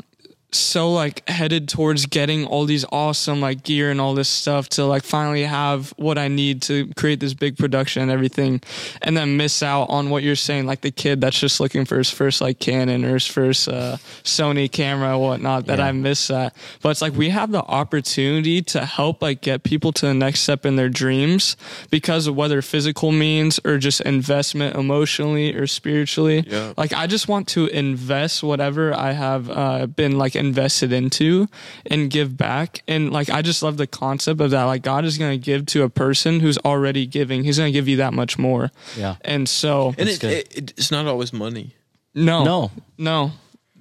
[0.54, 4.84] so like headed towards getting all these awesome like gear and all this stuff to
[4.86, 8.62] like finally have what I need to create this big production and everything
[9.02, 11.98] and then miss out on what you're saying like the kid that's just looking for
[11.98, 15.86] his first like Canon or his first uh, Sony camera whatnot that Yeah.
[15.86, 19.94] I miss that but it's like we have the opportunity to help like get people
[19.94, 21.56] to the next step in their dreams
[21.92, 26.74] because of whether physical means or just investment emotionally or spiritually Yeah.
[26.78, 31.48] like I just want to invest whatever I have uh, been like invested into
[31.86, 32.82] and give back.
[32.88, 34.64] And like I just love the concept of that.
[34.66, 37.44] Like God is going to give to a person who's already giving.
[37.46, 38.72] He's going to give you that much more.
[38.98, 39.16] Yeah.
[39.22, 41.76] And so and That's it, it, it, it's not always money.
[42.14, 42.72] no, No.
[42.98, 43.32] no,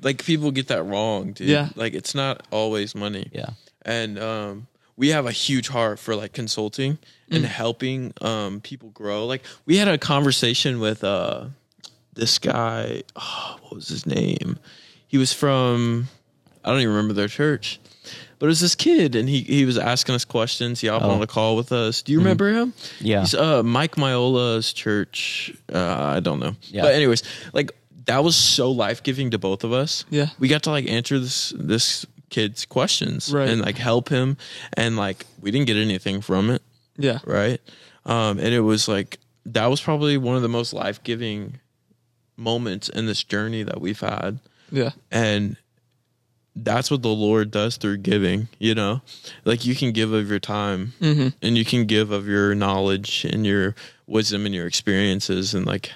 [0.03, 1.49] Like people get that wrong, dude.
[1.49, 1.71] Yeah.
[1.75, 3.29] Like it's not always money.
[3.33, 3.51] Yeah.
[3.83, 6.99] and um, we have a huge heart for like consulting
[7.31, 9.25] and helping um, people grow.
[9.27, 11.47] Like we had a conversation with uh,
[12.13, 13.03] this guy.
[13.17, 14.59] Oh, what was his name?
[15.09, 16.09] He was from
[16.65, 17.81] I don't even remember their church,
[18.39, 20.81] but it was this kid, and he he was asking us questions.
[20.81, 21.11] He hopped Oh.
[21.11, 22.03] on a call with us.
[22.03, 22.73] Do you remember him?
[23.01, 23.21] Yeah.
[23.21, 25.53] He's uh, Mike Myola's church.
[25.73, 25.79] Uh,
[26.17, 26.55] I don't know.
[26.65, 26.83] Yeah.
[26.83, 27.73] But anyways, like
[28.07, 30.05] that was so life giving to both of us.
[30.11, 30.29] Yeah.
[30.39, 33.49] We got to like answer this this kid's questions Right.
[33.49, 34.37] and like help him
[34.75, 36.63] and like we didn't get anything from it,
[36.97, 37.61] yeah, right?
[38.07, 41.59] Um and it was like that was probably one of the most life giving
[42.37, 44.39] moments in this journey that we've had.
[44.71, 45.57] yeah, And
[46.65, 49.01] that's what the Lord does through giving, you know?
[49.45, 51.29] Like you can give of your time Mm-hmm.
[51.43, 53.75] and you can give of your knowledge and your
[54.07, 55.93] wisdom and your experiences and like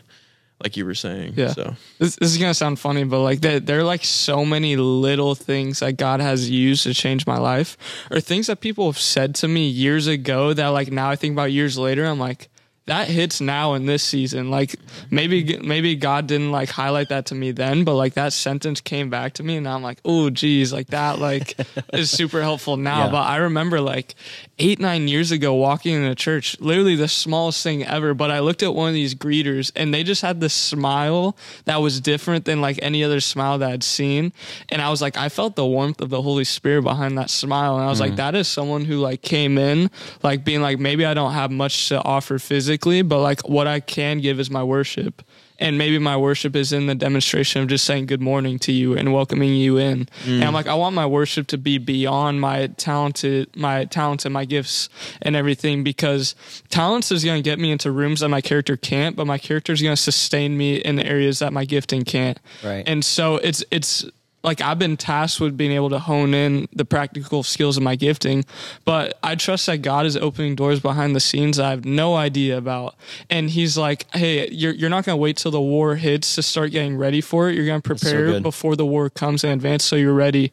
[0.63, 1.35] like you were saying.
[1.37, 1.49] Yeah.
[1.49, 4.77] So this, this is gonna sound funny, but like there, there are like so many
[4.77, 7.77] little things that God has used to change my life,
[8.11, 11.33] or things that people have said to me years ago that like now I think
[11.33, 12.49] about years later, I'm like
[12.87, 14.51] that hits now in this season.
[14.51, 14.77] Like
[15.11, 19.11] maybe maybe God didn't like highlight that to me then, but like that sentence came
[19.11, 21.57] back to me, and I'm like, oh geez, like that like
[21.93, 23.07] is super helpful now.
[23.07, 23.11] Yeah.
[23.11, 24.15] But I remember like
[24.59, 28.15] eight nine years ago walking in a church, literally the smallest thing ever.
[28.15, 31.81] But I looked at one of these greeters, and they just had this smile that
[31.81, 34.33] was different than like any other smile that I'd seen,
[34.69, 37.77] and I was like, I felt the warmth of the Holy Spirit behind that smile,
[37.77, 38.17] and I was like, hmm.
[38.17, 39.91] that is someone who like came in
[40.23, 43.81] like being like, maybe I don't have much to offer physically, but like what I
[43.81, 45.23] can give is my worship.
[45.59, 48.97] And maybe my worship is in the demonstration of just saying good morning to you
[48.97, 50.09] and welcoming you in.
[50.27, 50.53] And I'm mm.
[50.53, 54.89] like, I want my worship to be beyond my talented, my talents and my gifts
[55.23, 56.35] and everything because
[56.71, 59.73] talents is going to get me into rooms that my character can't, but my character
[59.73, 62.39] is going to sustain me in the areas that my gifting can't.
[62.65, 62.83] Right.
[62.87, 64.05] And so it's, it's,
[64.45, 67.97] like I've been tasked with being able to hone in the practical skills of my
[67.97, 68.45] gifting,
[68.85, 72.57] but I trust that God is opening doors behind the scenes I have no idea
[72.57, 72.95] about.
[73.31, 76.43] And He's like, "Hey, you're you're not going to wait till the war hits to
[76.43, 77.57] start getting ready for it.
[77.57, 78.43] You're going to prepare good.
[78.43, 80.53] before the war comes in advance, so you're ready."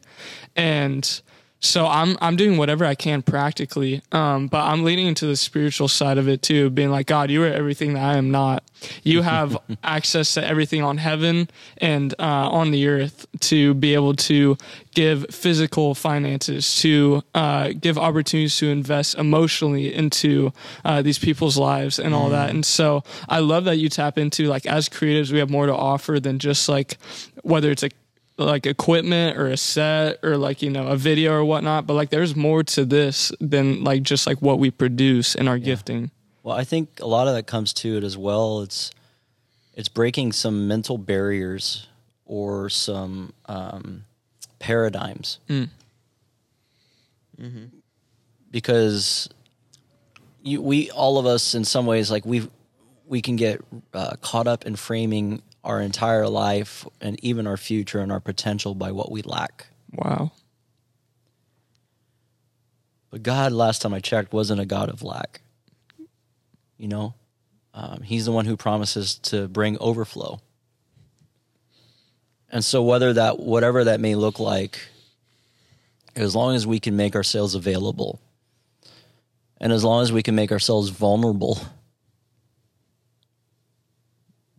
[0.56, 1.20] And
[1.62, 5.86] so I'm I'm doing whatever I can practically, um, but I'm leaning into the spiritual
[5.86, 8.64] side of it too, being like, God, you are everything that I am not.
[9.04, 11.48] You have access to everything on heaven
[11.78, 14.56] and uh, on the earth to be able to
[14.96, 20.52] give physical finances, to uh, give opportunities to invest emotionally into
[20.84, 22.50] uh, these people's lives and all that.
[22.50, 25.74] And so I love that you tap into like as creatives, we have more to
[25.74, 26.98] offer than just like
[27.44, 27.90] whether it's a
[28.44, 32.10] like equipment or a set or like you know a video or whatnot but like
[32.10, 36.10] there's more to this than like just like what we produce in our gifting
[36.42, 38.62] Well, I think a lot of that comes to it as well.
[38.62, 38.90] It's
[39.74, 41.86] it's breaking some mental barriers
[42.26, 44.04] or some um,
[44.58, 45.38] paradigms.
[45.48, 45.64] mm-hmm
[48.50, 49.28] Because
[50.42, 52.48] you, we all of us, in some ways, like we
[53.06, 53.60] we can get
[53.94, 58.74] uh, caught up in framing our entire life and even our future and our potential
[58.74, 59.66] by what we lack.
[59.92, 60.30] wow
[63.10, 65.42] But God, last time I checked, wasn't a God of lack.
[66.78, 67.14] You know,
[67.74, 70.40] um, He's the one who promises to bring overflow.
[72.50, 74.80] And so, whether that, whatever that may look like,
[76.16, 78.20] as long as we can make ourselves available,
[79.58, 81.58] and as long as we can make ourselves vulnerable,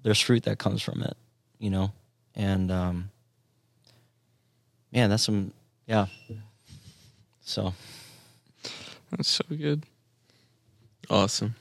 [0.04, 1.16] there's fruit that comes from it,
[1.60, 1.92] you know?
[2.36, 3.10] And, um,
[4.92, 5.52] man, that's some,
[5.88, 6.06] yeah.
[7.42, 7.74] So,
[9.12, 9.84] that's so good
[11.10, 11.56] Awesome.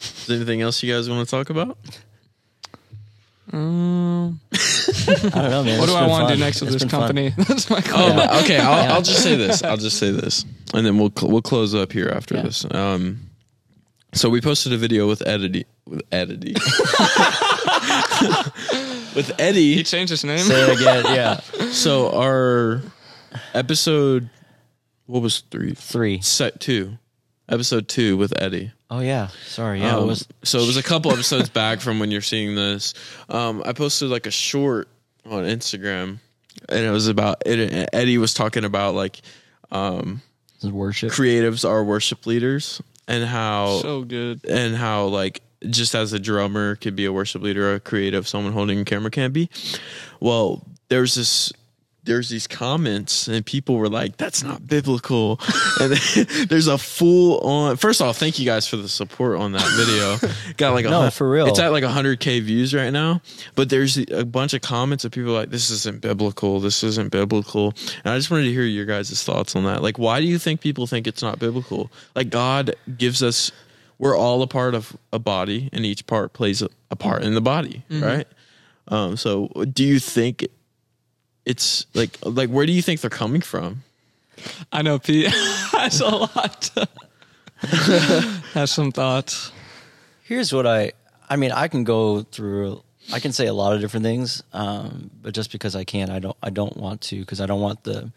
[0.00, 1.76] Is there anything else you guys want to talk about?
[3.52, 4.56] um, I
[5.22, 5.78] don't know, man.
[5.78, 7.78] what It's do I been want to do next with It's this company that's my
[7.78, 8.58] Oh, question but- okay.
[8.58, 8.92] I'll, Yeah.
[8.94, 9.62] I'll just say this.
[9.62, 10.44] I'll just say this,
[10.74, 12.42] and then we'll cl- we'll close up here after Yeah.
[12.42, 12.66] this.
[12.70, 13.20] Um,
[14.12, 16.54] so we posted a video with Eddie with Eddie
[19.14, 19.74] with Eddie.
[19.74, 21.04] he changed his name Say it again.
[21.06, 21.40] Yeah.
[21.72, 22.80] So our
[23.54, 24.30] episode,
[25.06, 25.74] what was three?
[25.74, 26.20] Three.
[26.22, 26.96] Set two,
[27.48, 28.72] episode two with Eddie.
[28.90, 29.28] Oh yeah.
[29.46, 29.80] Sorry.
[29.80, 29.96] Yeah.
[29.96, 32.94] Um, it was so it was a couple episodes back from when you're seeing this.
[33.28, 34.88] Um, I posted like a short
[35.26, 36.18] on Instagram,
[36.68, 37.90] and it was about it.
[37.92, 39.20] Eddie was talking about like
[39.70, 40.22] um,
[40.64, 41.10] it worship.
[41.12, 46.76] creatives are worship leaders, and how so good and how like just as a drummer
[46.76, 49.48] could be a worship leader, a creative, someone holding a camera can be.
[50.20, 51.52] Well, there's this.
[52.04, 55.38] There's these comments and people were like, "That's not biblical."
[55.80, 55.92] And
[56.48, 57.76] there's a full on.
[57.76, 60.16] First of all, thank you guys for the support on that video.
[60.56, 61.46] Got like a No, for real.
[61.46, 63.20] It's at like 100k views right now.
[63.54, 66.58] But there's a bunch of comments of people like, "This isn't biblical.
[66.60, 69.82] This isn't biblical." And I just wanted to hear your guys' thoughts on that.
[69.82, 71.92] Like, why do you think people think it's not biblical?
[72.16, 73.52] Like, God gives us
[73.98, 77.34] we're all a part of a body and each part plays a, a part in
[77.34, 78.26] the body right
[78.88, 80.46] um so do you think
[81.44, 83.82] it's like like where do you think they're coming from
[84.72, 85.26] i know pete
[85.72, 86.70] has a lot
[88.54, 89.52] has some thoughts
[90.28, 90.92] Here's what I.
[91.26, 92.82] I mean, I can go through.
[93.14, 96.18] I can say a lot of different things, um, but just because I can, I
[96.18, 96.36] don't.
[96.42, 98.12] I don't want to because I don't want the.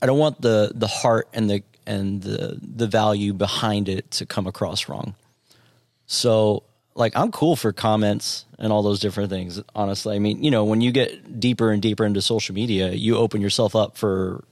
[0.00, 4.26] I don't want the the heart and the and the the value behind it to
[4.26, 5.14] come across wrong.
[6.06, 6.62] So,
[6.94, 9.60] like, I'm cool for comments and all those different things.
[9.74, 13.16] Honestly, I mean, you know, when you get deeper and deeper into social media, you
[13.16, 14.44] open yourself up for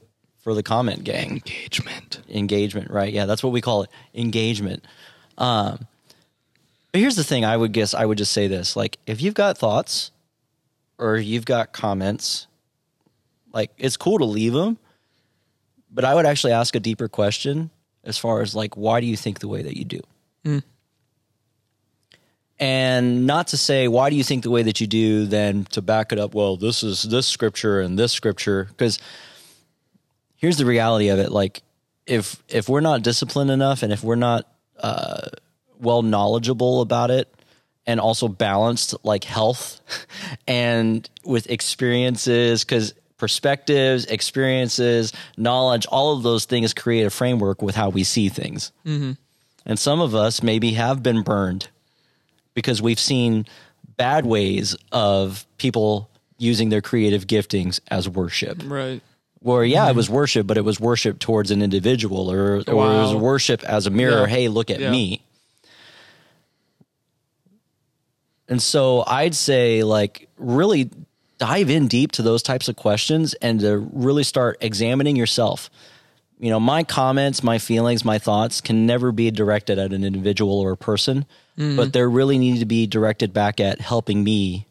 [0.43, 3.13] for the comment gang engagement engagement, right?
[3.13, 4.85] Yeah, that's what we call it, engagement.
[5.39, 5.87] Um,
[6.93, 9.35] but here's the thing: I would guess I would just say this: like, if you've
[9.35, 10.11] got thoughts
[10.99, 12.47] or you've got comments,
[13.53, 14.79] like it's cool to leave them,
[15.95, 17.71] but I would actually ask a deeper question
[18.03, 20.01] as far as like, why do you think the way that you do?
[22.59, 25.81] And not to say why do you think the way that you do, then to
[25.81, 26.35] back it up.
[26.35, 28.99] Well, this is this scripture and this scripture because
[30.37, 31.63] here's the reality of it like
[32.07, 34.47] if if we're not disciplined enough and if we're not
[34.79, 35.29] uh,
[35.79, 37.33] well knowledgeable about it
[37.87, 39.81] and also balanced like health
[40.47, 47.75] and with experiences because perspectives experiences knowledge all of those things create a framework with
[47.75, 49.13] how we see things mm-hmm.
[49.65, 51.69] and some of us maybe have been burned
[52.55, 53.47] because we've seen
[53.97, 59.01] bad ways of people using their creative giftings as worship right
[59.45, 59.97] where yeah, it mm-hmm.
[59.99, 63.87] was worship, but it was worship towards an individual, or or it was worship as
[63.87, 64.23] a mirror.
[64.23, 64.27] Yeah.
[64.27, 64.91] Hey, look at Yeah.
[64.91, 65.23] me.
[68.49, 70.91] And so I'd say, like, really
[71.39, 75.69] dive in deep to those types of questions and to really start examining yourself.
[76.39, 80.59] You know, my comments, my feelings, my thoughts can never be directed at an individual
[80.61, 81.27] or a person,
[81.57, 84.67] but they really need to be directed back at helping me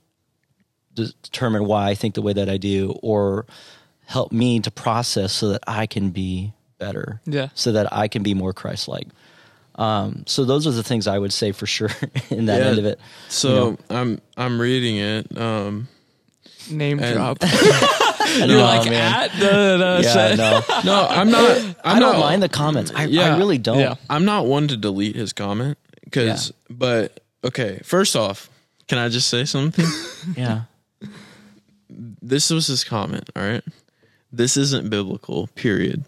[0.95, 3.45] determine why I think the way that I do or
[4.05, 7.22] help me to process so that I can be better.
[7.26, 7.49] Yeah.
[7.55, 9.07] So that I can be more Christ like.
[9.76, 11.89] Um, so those are the things I would say for sure
[12.30, 12.68] in that Yeah.
[12.68, 12.99] end of it.
[13.30, 15.36] So I'm I'm reading it.
[15.38, 15.88] Um,
[16.70, 17.38] Name And- drop.
[18.38, 21.57] You're You're like at the, da, da, yeah, say- no, no, I'm not.
[21.59, 22.91] I'm I don't not, mind the comments.
[22.95, 23.36] I, Yeah.
[23.36, 23.80] I really don't.
[23.80, 23.95] Yeah.
[24.09, 26.51] I'm not one to delete his comment because.
[26.70, 28.49] But okay, first off,
[28.88, 29.86] can I just say something?
[30.36, 30.61] Yeah.
[31.89, 33.30] this was his comment.
[33.36, 33.64] All right,
[34.32, 35.47] this isn't biblical.
[35.55, 36.03] Period.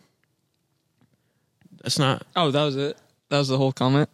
[1.83, 2.25] That's not.
[2.35, 2.97] Oh, that was it.
[3.29, 4.09] That was the whole comment.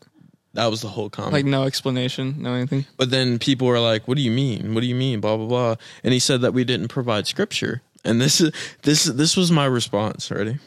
[0.54, 1.34] That was the whole comment.
[1.34, 2.86] Like no explanation, no anything.
[2.98, 4.74] But then people were like, "What do you mean?
[4.74, 5.76] What do you mean?" Blah blah blah.
[6.04, 7.82] And he said that we didn't provide scripture.
[8.04, 8.52] And this is
[8.84, 10.30] this this was my response.
[10.30, 10.58] Ready?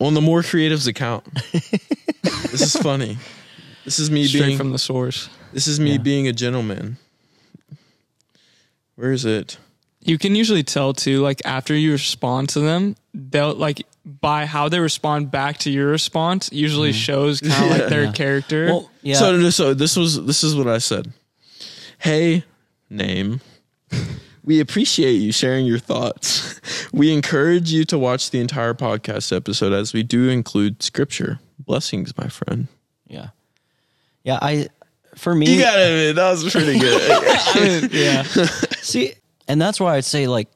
[0.00, 1.24] On the more creatives account.
[2.22, 3.18] this is funny.
[3.84, 5.28] This is me Straight being from the source.
[5.52, 5.98] this is me Yeah.
[5.98, 6.96] being a gentleman.
[8.96, 9.58] Where is it?
[10.00, 14.68] You can usually tell too, like after you respond to them, they'll like by how
[14.68, 16.98] they respond back to your response usually mm-hmm.
[16.98, 18.12] shows kind of like their Yeah.
[18.12, 18.66] character.
[18.66, 19.14] Well, yeah.
[19.16, 21.12] So so this was this is what I said.
[21.98, 22.44] Hey,
[22.90, 23.40] name.
[24.44, 26.60] We appreciate you sharing your thoughts.
[26.92, 31.40] We encourage you to watch the entire podcast episode as we do include scripture.
[31.58, 32.68] Blessings, my friend.
[33.08, 33.30] yeah.
[34.22, 34.38] Yeah.
[34.40, 34.68] I,
[35.16, 37.92] for me, You got to admit, that was pretty good.
[37.92, 38.22] yeah.
[38.80, 39.14] See,
[39.48, 40.48] and that's why I'd say like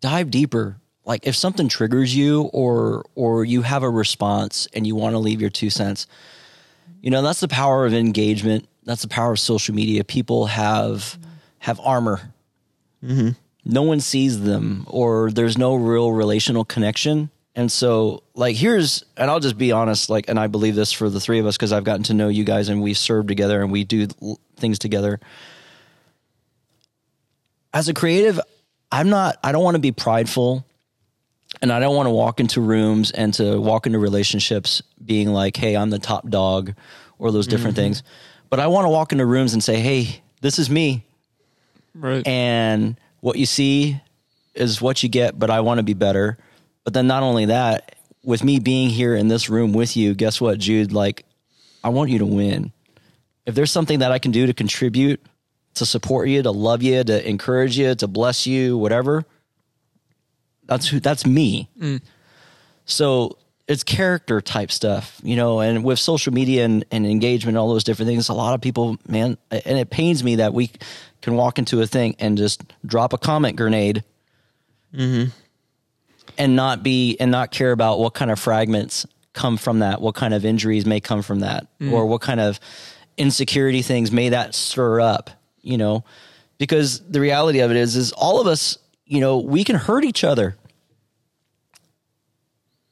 [0.00, 0.76] dive deeper.
[1.10, 5.18] Like if something triggers you or or you have a response and you want to
[5.18, 6.06] leave your two cents,
[7.02, 8.68] you know, that's the power of engagement.
[8.84, 10.04] That's the power of social media.
[10.04, 11.18] People have
[11.58, 12.20] have armor.
[13.04, 13.30] Mm-hmm.
[13.64, 17.30] No one sees them or there's no real relational connection.
[17.56, 21.10] And so like here's and I'll just be honest like and I believe this for
[21.10, 23.60] the three of us because I've gotten to know you guys and we serve together
[23.60, 24.06] and we do
[24.58, 25.18] things together
[27.74, 28.38] as a creative,
[28.92, 30.64] I'm not, I don't want to be prideful
[31.62, 35.56] and I don't want to walk into rooms and to walk into relationships being like,
[35.56, 36.74] hey, I'm the top dog
[37.18, 37.84] or those different mm-hmm.
[37.84, 38.02] things.
[38.48, 41.04] But I want to walk into rooms and say, hey, this is me.
[41.94, 42.26] Right.
[42.26, 44.00] And what you see
[44.54, 46.38] is what you get, but I want to be better.
[46.84, 50.40] But then not only that, with me being here in this room with you, guess
[50.40, 50.92] what, Jude?
[50.92, 51.24] Like,
[51.84, 52.72] I want you to win.
[53.46, 55.24] If there's something that I can do to contribute,
[55.74, 59.24] to support you, to love you, to encourage you, to bless you, whatever,
[60.70, 61.68] that's who that's me.
[61.78, 62.00] Mm.
[62.86, 67.68] So it's character type stuff, you know, and with social media and, and engagement, all
[67.68, 70.70] those different things, a lot of people, man, and it pains me that we
[71.22, 74.04] can walk into a thing and just drop a comment grenade
[74.94, 75.30] mm-hmm.
[76.38, 80.14] and not be and not care about what kind of fragments come from that, what
[80.14, 81.90] kind of injuries may come from that, mm.
[81.92, 82.60] or what kind of
[83.16, 85.30] insecurity things may that stir up,
[85.62, 86.04] you know,
[86.58, 88.78] because the reality of it is, is all of us,
[89.10, 90.56] you know, we can hurt each other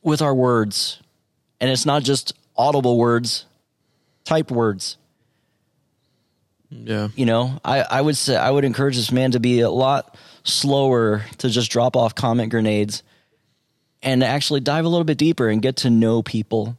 [0.02, 1.00] with our words.
[1.60, 3.46] And it's not just audible words,
[4.24, 4.96] type words.
[6.70, 7.08] yeah.
[7.14, 10.16] You know, I, I would say I would encourage this man to be a lot
[10.42, 13.04] slower to just drop off comment grenades
[14.02, 16.76] and actually dive a little bit deeper and get to know people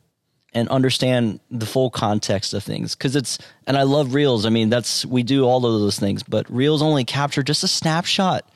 [0.53, 3.37] and understand the full context of things because it's
[3.67, 6.81] and i love reels i mean that's we do all of those things but reels
[6.81, 8.49] only capture just a snapshot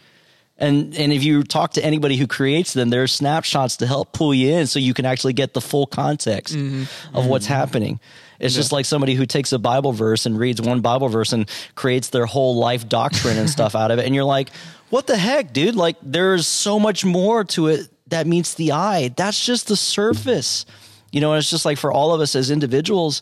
[0.64, 4.14] and and if you talk to anybody who creates them there are snapshots to help
[4.14, 6.84] pull you in so you can actually get the full context mm-hmm.
[7.16, 7.54] of what's mm-hmm.
[7.54, 8.00] happening.
[8.40, 11.50] It's just like somebody who takes a bible verse and reads one bible verse and
[11.76, 14.06] creates their whole life doctrine and stuff out of it.
[14.06, 14.50] And you're like
[14.90, 15.76] what the heck dude?
[15.76, 19.10] Like there's so much more to it that meets the eye.
[19.16, 20.66] That's just the surface.
[21.12, 23.22] You know and it's just like for all of us as individuals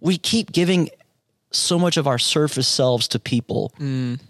[0.00, 0.90] we keep giving
[1.50, 4.20] so much of our surface selves to people mm.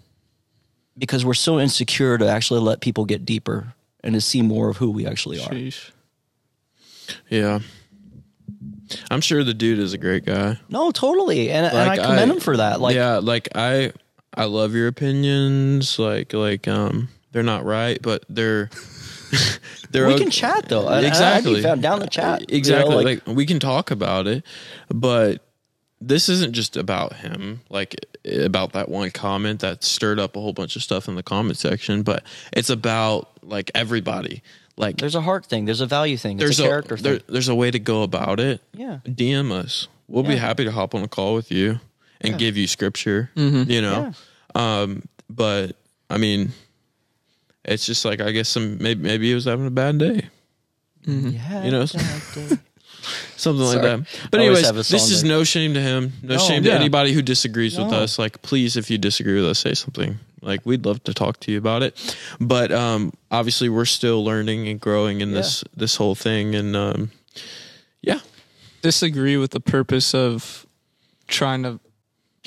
[0.97, 3.73] Because we're so insecure to actually let people get deeper
[4.03, 5.49] and to see more of who we actually are.
[5.49, 5.91] Sheesh.
[7.29, 7.59] Yeah.
[9.09, 10.59] I'm sure the dude is a great guy.
[10.69, 12.79] No, totally, and, and I commend I- him for that.
[12.79, 13.91] Like, yeah, like I
[14.33, 15.97] I love your opinions.
[15.97, 18.69] Like like um they're not right, but they're
[19.91, 20.23] they're we okay.
[20.23, 20.87] can chat though.
[20.87, 21.55] I- I- Exactly.
[21.55, 22.41] be found down the chat.
[22.41, 22.95] you know, Exactly.
[23.03, 24.43] like- like, we can talk about it,
[24.89, 25.44] but
[26.01, 27.61] this isn't just about him.
[27.69, 27.95] Like
[28.43, 31.57] about that one comment that stirred up a whole bunch of stuff in the comment
[31.57, 32.23] section, but
[32.53, 34.41] it's about like everybody.
[34.77, 35.65] Like there's a heart thing.
[35.65, 36.37] There's a value thing.
[36.37, 37.23] there's It's a character there- thing.
[37.29, 38.61] there's a way to go about it.
[38.73, 38.99] Yeah.
[39.05, 39.87] DM us.
[40.07, 41.79] We'll be happy to hop on a call with you
[42.21, 43.31] and give you scripture.
[43.35, 44.13] You know,
[44.53, 45.75] um, but
[46.09, 46.51] I mean,
[47.63, 50.29] it's just like I guess some maybe maybe he was having a bad day,
[51.05, 51.85] Yeah, You know,
[53.37, 53.97] something like Sorry.
[53.97, 54.29] that.
[54.31, 57.77] But anyways, this is no shame to him, no, No, shame to anybody who disagrees
[57.77, 58.17] with us.
[58.19, 60.19] Like, please, if you disagree with us, say something.
[60.41, 62.17] Like, we'd love to talk to you about it.
[62.39, 67.11] But um, obviously, we're still learning and growing in this this whole thing, and um,
[68.01, 68.19] yeah,
[68.81, 70.65] disagree with the purpose of
[71.27, 71.79] trying to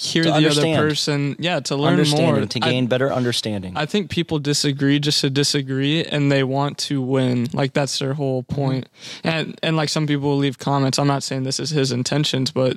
[0.01, 0.79] hear To the understand.
[0.79, 1.37] other person.
[1.39, 2.41] Yeah, to learn more.
[2.47, 3.77] to I- gain better understanding.
[3.77, 7.49] I think people disagree just to disagree and they want to win.
[7.53, 8.89] Like that's their whole point.
[9.25, 10.99] And and like some people will leave comments.
[10.99, 12.77] I'm not saying this is his intentions, but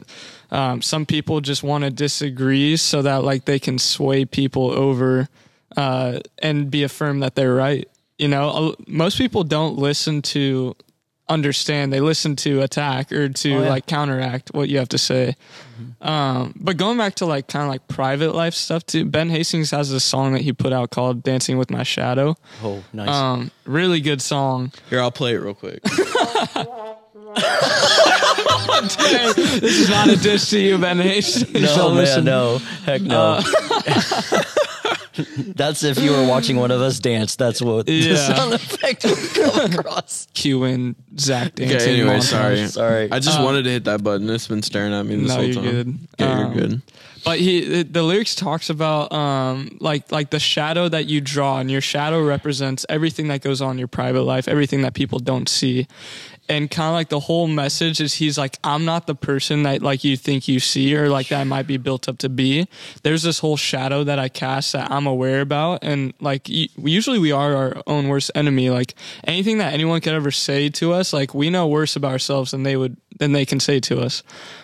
[0.52, 5.30] um, some people just want to disagree so that like they can sway people over
[5.78, 7.88] uh, and be affirmed that they're right.
[8.18, 10.76] You know, most people don't listen to
[11.32, 11.92] understand.
[11.94, 13.70] They listen to attack or to Oh, yeah.
[13.70, 15.36] like counteract what you have to say.
[16.02, 19.72] Um, but going back to like kind of like private life stuff too, Ben Hastings
[19.72, 23.10] has a song that he put out called "Dancing with My Shadow." oh, nice.
[23.10, 24.72] Um, really good song.
[24.90, 25.82] here I'll play it real quick.
[28.92, 31.54] this is not a dish to you, Ben Hastings.
[31.54, 32.26] no, Don't man, listen.
[32.26, 33.40] no, heck no.
[33.40, 33.44] Uh,
[35.56, 37.36] that's if you were watching one of us dance.
[37.36, 38.16] That's what the Yeah.
[38.16, 40.28] sound effect would come across.
[40.34, 41.78] Cue in Zach dancing.
[41.78, 42.24] Okay, anyway, montage.
[42.24, 42.68] sorry.
[42.68, 43.12] Sorry.
[43.12, 44.30] I just Uh, wanted to hit that button.
[44.30, 45.64] It's been staring at me this No, whole you're time.
[45.64, 46.00] good.
[46.20, 46.82] Yeah, Um, you're good.
[47.24, 51.60] but he the, the lyrics talks about um like like the shadow that you draw
[51.60, 55.20] and your shadow represents everything that goes on in your private life everything that people
[55.20, 55.86] don't see
[56.52, 59.82] and kind of like the whole message is he's like i'm not the person that
[59.82, 62.68] like you think you see or like that i might be built up to be.
[63.04, 67.32] There's this whole shadow that i cast that i'm aware about and like usually we
[67.32, 68.70] are our own worst enemy.
[68.70, 72.52] Like anything that anyone could ever say to us like we know worse about ourselves
[72.52, 74.24] than they would than they can say to us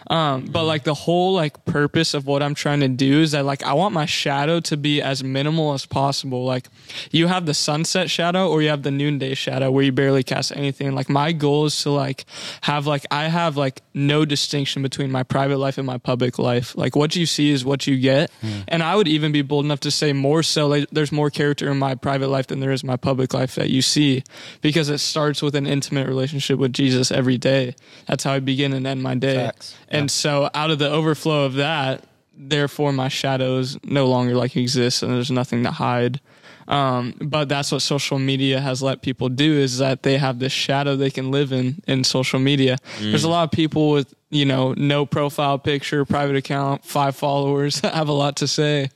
[0.09, 3.45] um, but like the whole like purpose of what I'm trying to do is that
[3.45, 6.45] like I want my shadow to be as minimal as possible.
[6.45, 6.67] Like
[7.11, 10.55] you have the sunset shadow or you have the noonday shadow where you barely cast
[10.55, 10.93] anything.
[10.93, 12.25] Like my goal is to like
[12.61, 16.77] have like I have like no distinction between my private life and my public life.
[16.77, 18.31] Like what you see is what you get.
[18.67, 21.69] And I would even be bold enough to say more so like there's more character
[21.69, 24.23] in my private life than there is my public life that you see
[24.61, 27.75] because it starts with an intimate relationship with Jesus every day.
[28.07, 29.35] That's how I begin and end my day.
[29.35, 29.75] Facts.
[29.97, 32.03] And so out of the overflow of that,
[32.37, 36.19] therefore my shadows no longer like exist and there's nothing to hide.
[36.67, 40.51] Um, but that's what social media has let people do is that they have this
[40.51, 42.77] shadow they can live in in social media.
[42.99, 47.79] There's a lot of people with, you know, no profile picture, private account, five followers
[47.83, 48.89] have a lot to say,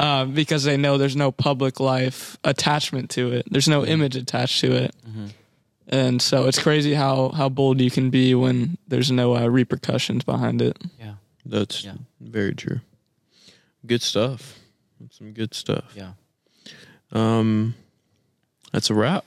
[0.00, 3.46] uh, because they know there's no public life attachment to it.
[3.48, 4.94] There's no image attached to it.
[5.92, 10.24] And so it's crazy how, how bold you can be when there's no uh, repercussions
[10.24, 10.76] behind it.
[10.98, 11.14] yeah,
[11.44, 11.94] That's Yeah.
[12.18, 12.80] very true.
[13.86, 14.58] Good stuff.
[15.10, 15.92] Some good stuff.
[15.94, 16.12] yeah.
[17.12, 17.74] Um,
[18.72, 19.24] that's a wrap.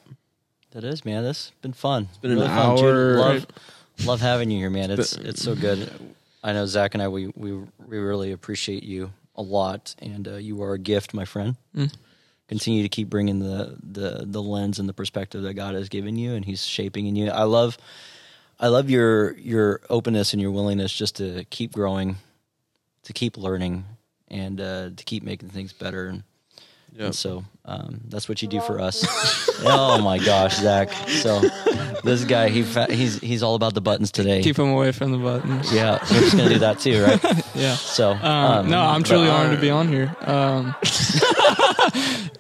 [0.72, 1.24] That is, man.
[1.24, 2.08] This has been fun.
[2.10, 3.18] It's been an hour.
[3.18, 3.46] Love,
[4.06, 4.90] love having you here, man.
[4.92, 5.90] It's it's so good.
[6.44, 7.54] I know Zach and I we we
[7.88, 11.56] we really appreciate you a lot, and uh, you are a gift, my friend.
[11.76, 11.94] Mm.
[12.48, 16.16] Continue to keep bringing the the the lens and the perspective that God has given
[16.18, 17.30] you, and He's shaping in you.
[17.32, 17.78] I love.
[18.60, 22.18] I love your your openness and your willingness just to keep growing,
[23.04, 23.84] to keep learning,
[24.30, 26.08] and uh, to keep making things better.
[26.08, 26.24] And,
[26.96, 27.06] Yeah.
[27.08, 29.04] and so um, that's what you do for us.
[29.66, 30.94] oh my gosh, Zach!
[31.10, 31.42] So
[32.06, 34.42] this guy, he fa- he's he's all about the buttons today.
[34.42, 35.74] Keep him away from the buttons.
[35.74, 37.44] yeah, we're just gonna do that too, right?
[37.56, 37.76] Yeah.
[37.76, 40.14] So Um, um, no, I'm truly honored to be on here.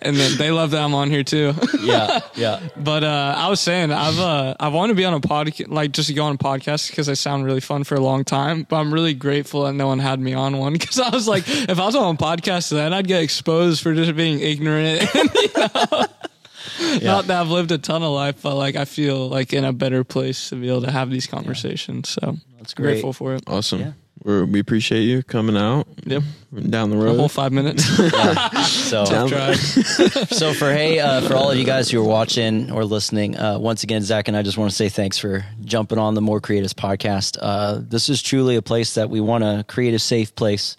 [0.05, 1.53] And then they love that I'm on here too.
[1.81, 5.19] yeah, yeah, but uh, I was saying I've uh, I wanted to be on a
[5.19, 7.99] podcast, like just to go on a podcast because I sound really fun for a
[7.99, 8.63] long time.
[8.69, 11.43] But I'm really grateful that no one had me on one because I was like,
[11.47, 15.09] if I was on a podcast, then I'd get exposed for just being ignorant.
[15.15, 19.29] And, you know, Not that I've lived a ton of life, but like I feel
[19.29, 22.09] like in a better place to be able to have these conversations.
[22.09, 22.93] So that's great.
[22.93, 23.43] grateful for it.
[23.47, 23.79] Awesome.
[23.79, 23.91] Yeah.
[24.25, 26.23] We're, we appreciate you coming out Yep,
[26.69, 27.17] down the a road.
[27.17, 27.85] whole five minutes.
[28.65, 29.57] So Down- Drive.
[29.57, 33.57] so for hey uh, for all of you guys who are watching or listening uh,
[33.59, 36.39] once again zach and i just want to say thanks for jumping on the more
[36.41, 40.35] creatives podcast uh, this is truly a place that we want to create a safe
[40.35, 40.77] place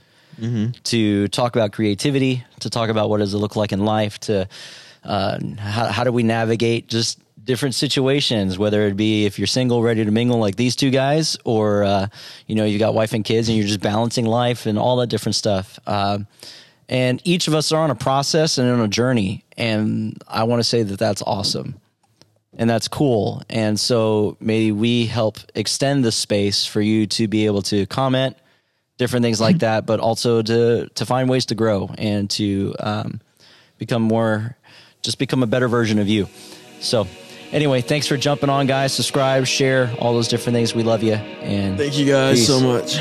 [0.84, 4.46] to talk about creativity to talk about what does it look like in life to
[5.04, 9.82] uh, how, how do we navigate just different situations whether it be if you're single
[9.82, 12.06] ready to mingle like these two guys or uh,
[12.46, 15.06] you know you got wife and kids and you're just balancing life and all that
[15.06, 15.78] different stuff.
[15.86, 16.26] Um,
[16.88, 20.60] and each of us are on a process and on a journey and i want
[20.60, 21.80] to say that that's awesome.
[22.58, 23.42] And that's cool.
[23.50, 28.34] And so maybe we help extend the space for you to be able to comment
[28.96, 33.20] different things like that but also to to find ways to grow and to um,
[33.78, 34.56] become more
[35.02, 36.28] just become a better version of you.
[36.80, 37.06] So,
[37.52, 38.92] anyway, thanks for jumping on, guys.
[38.92, 40.74] Subscribe, share, all those different things.
[40.74, 41.14] We love you.
[41.14, 42.46] And Thank you guys Peace.
[42.46, 42.98] so much.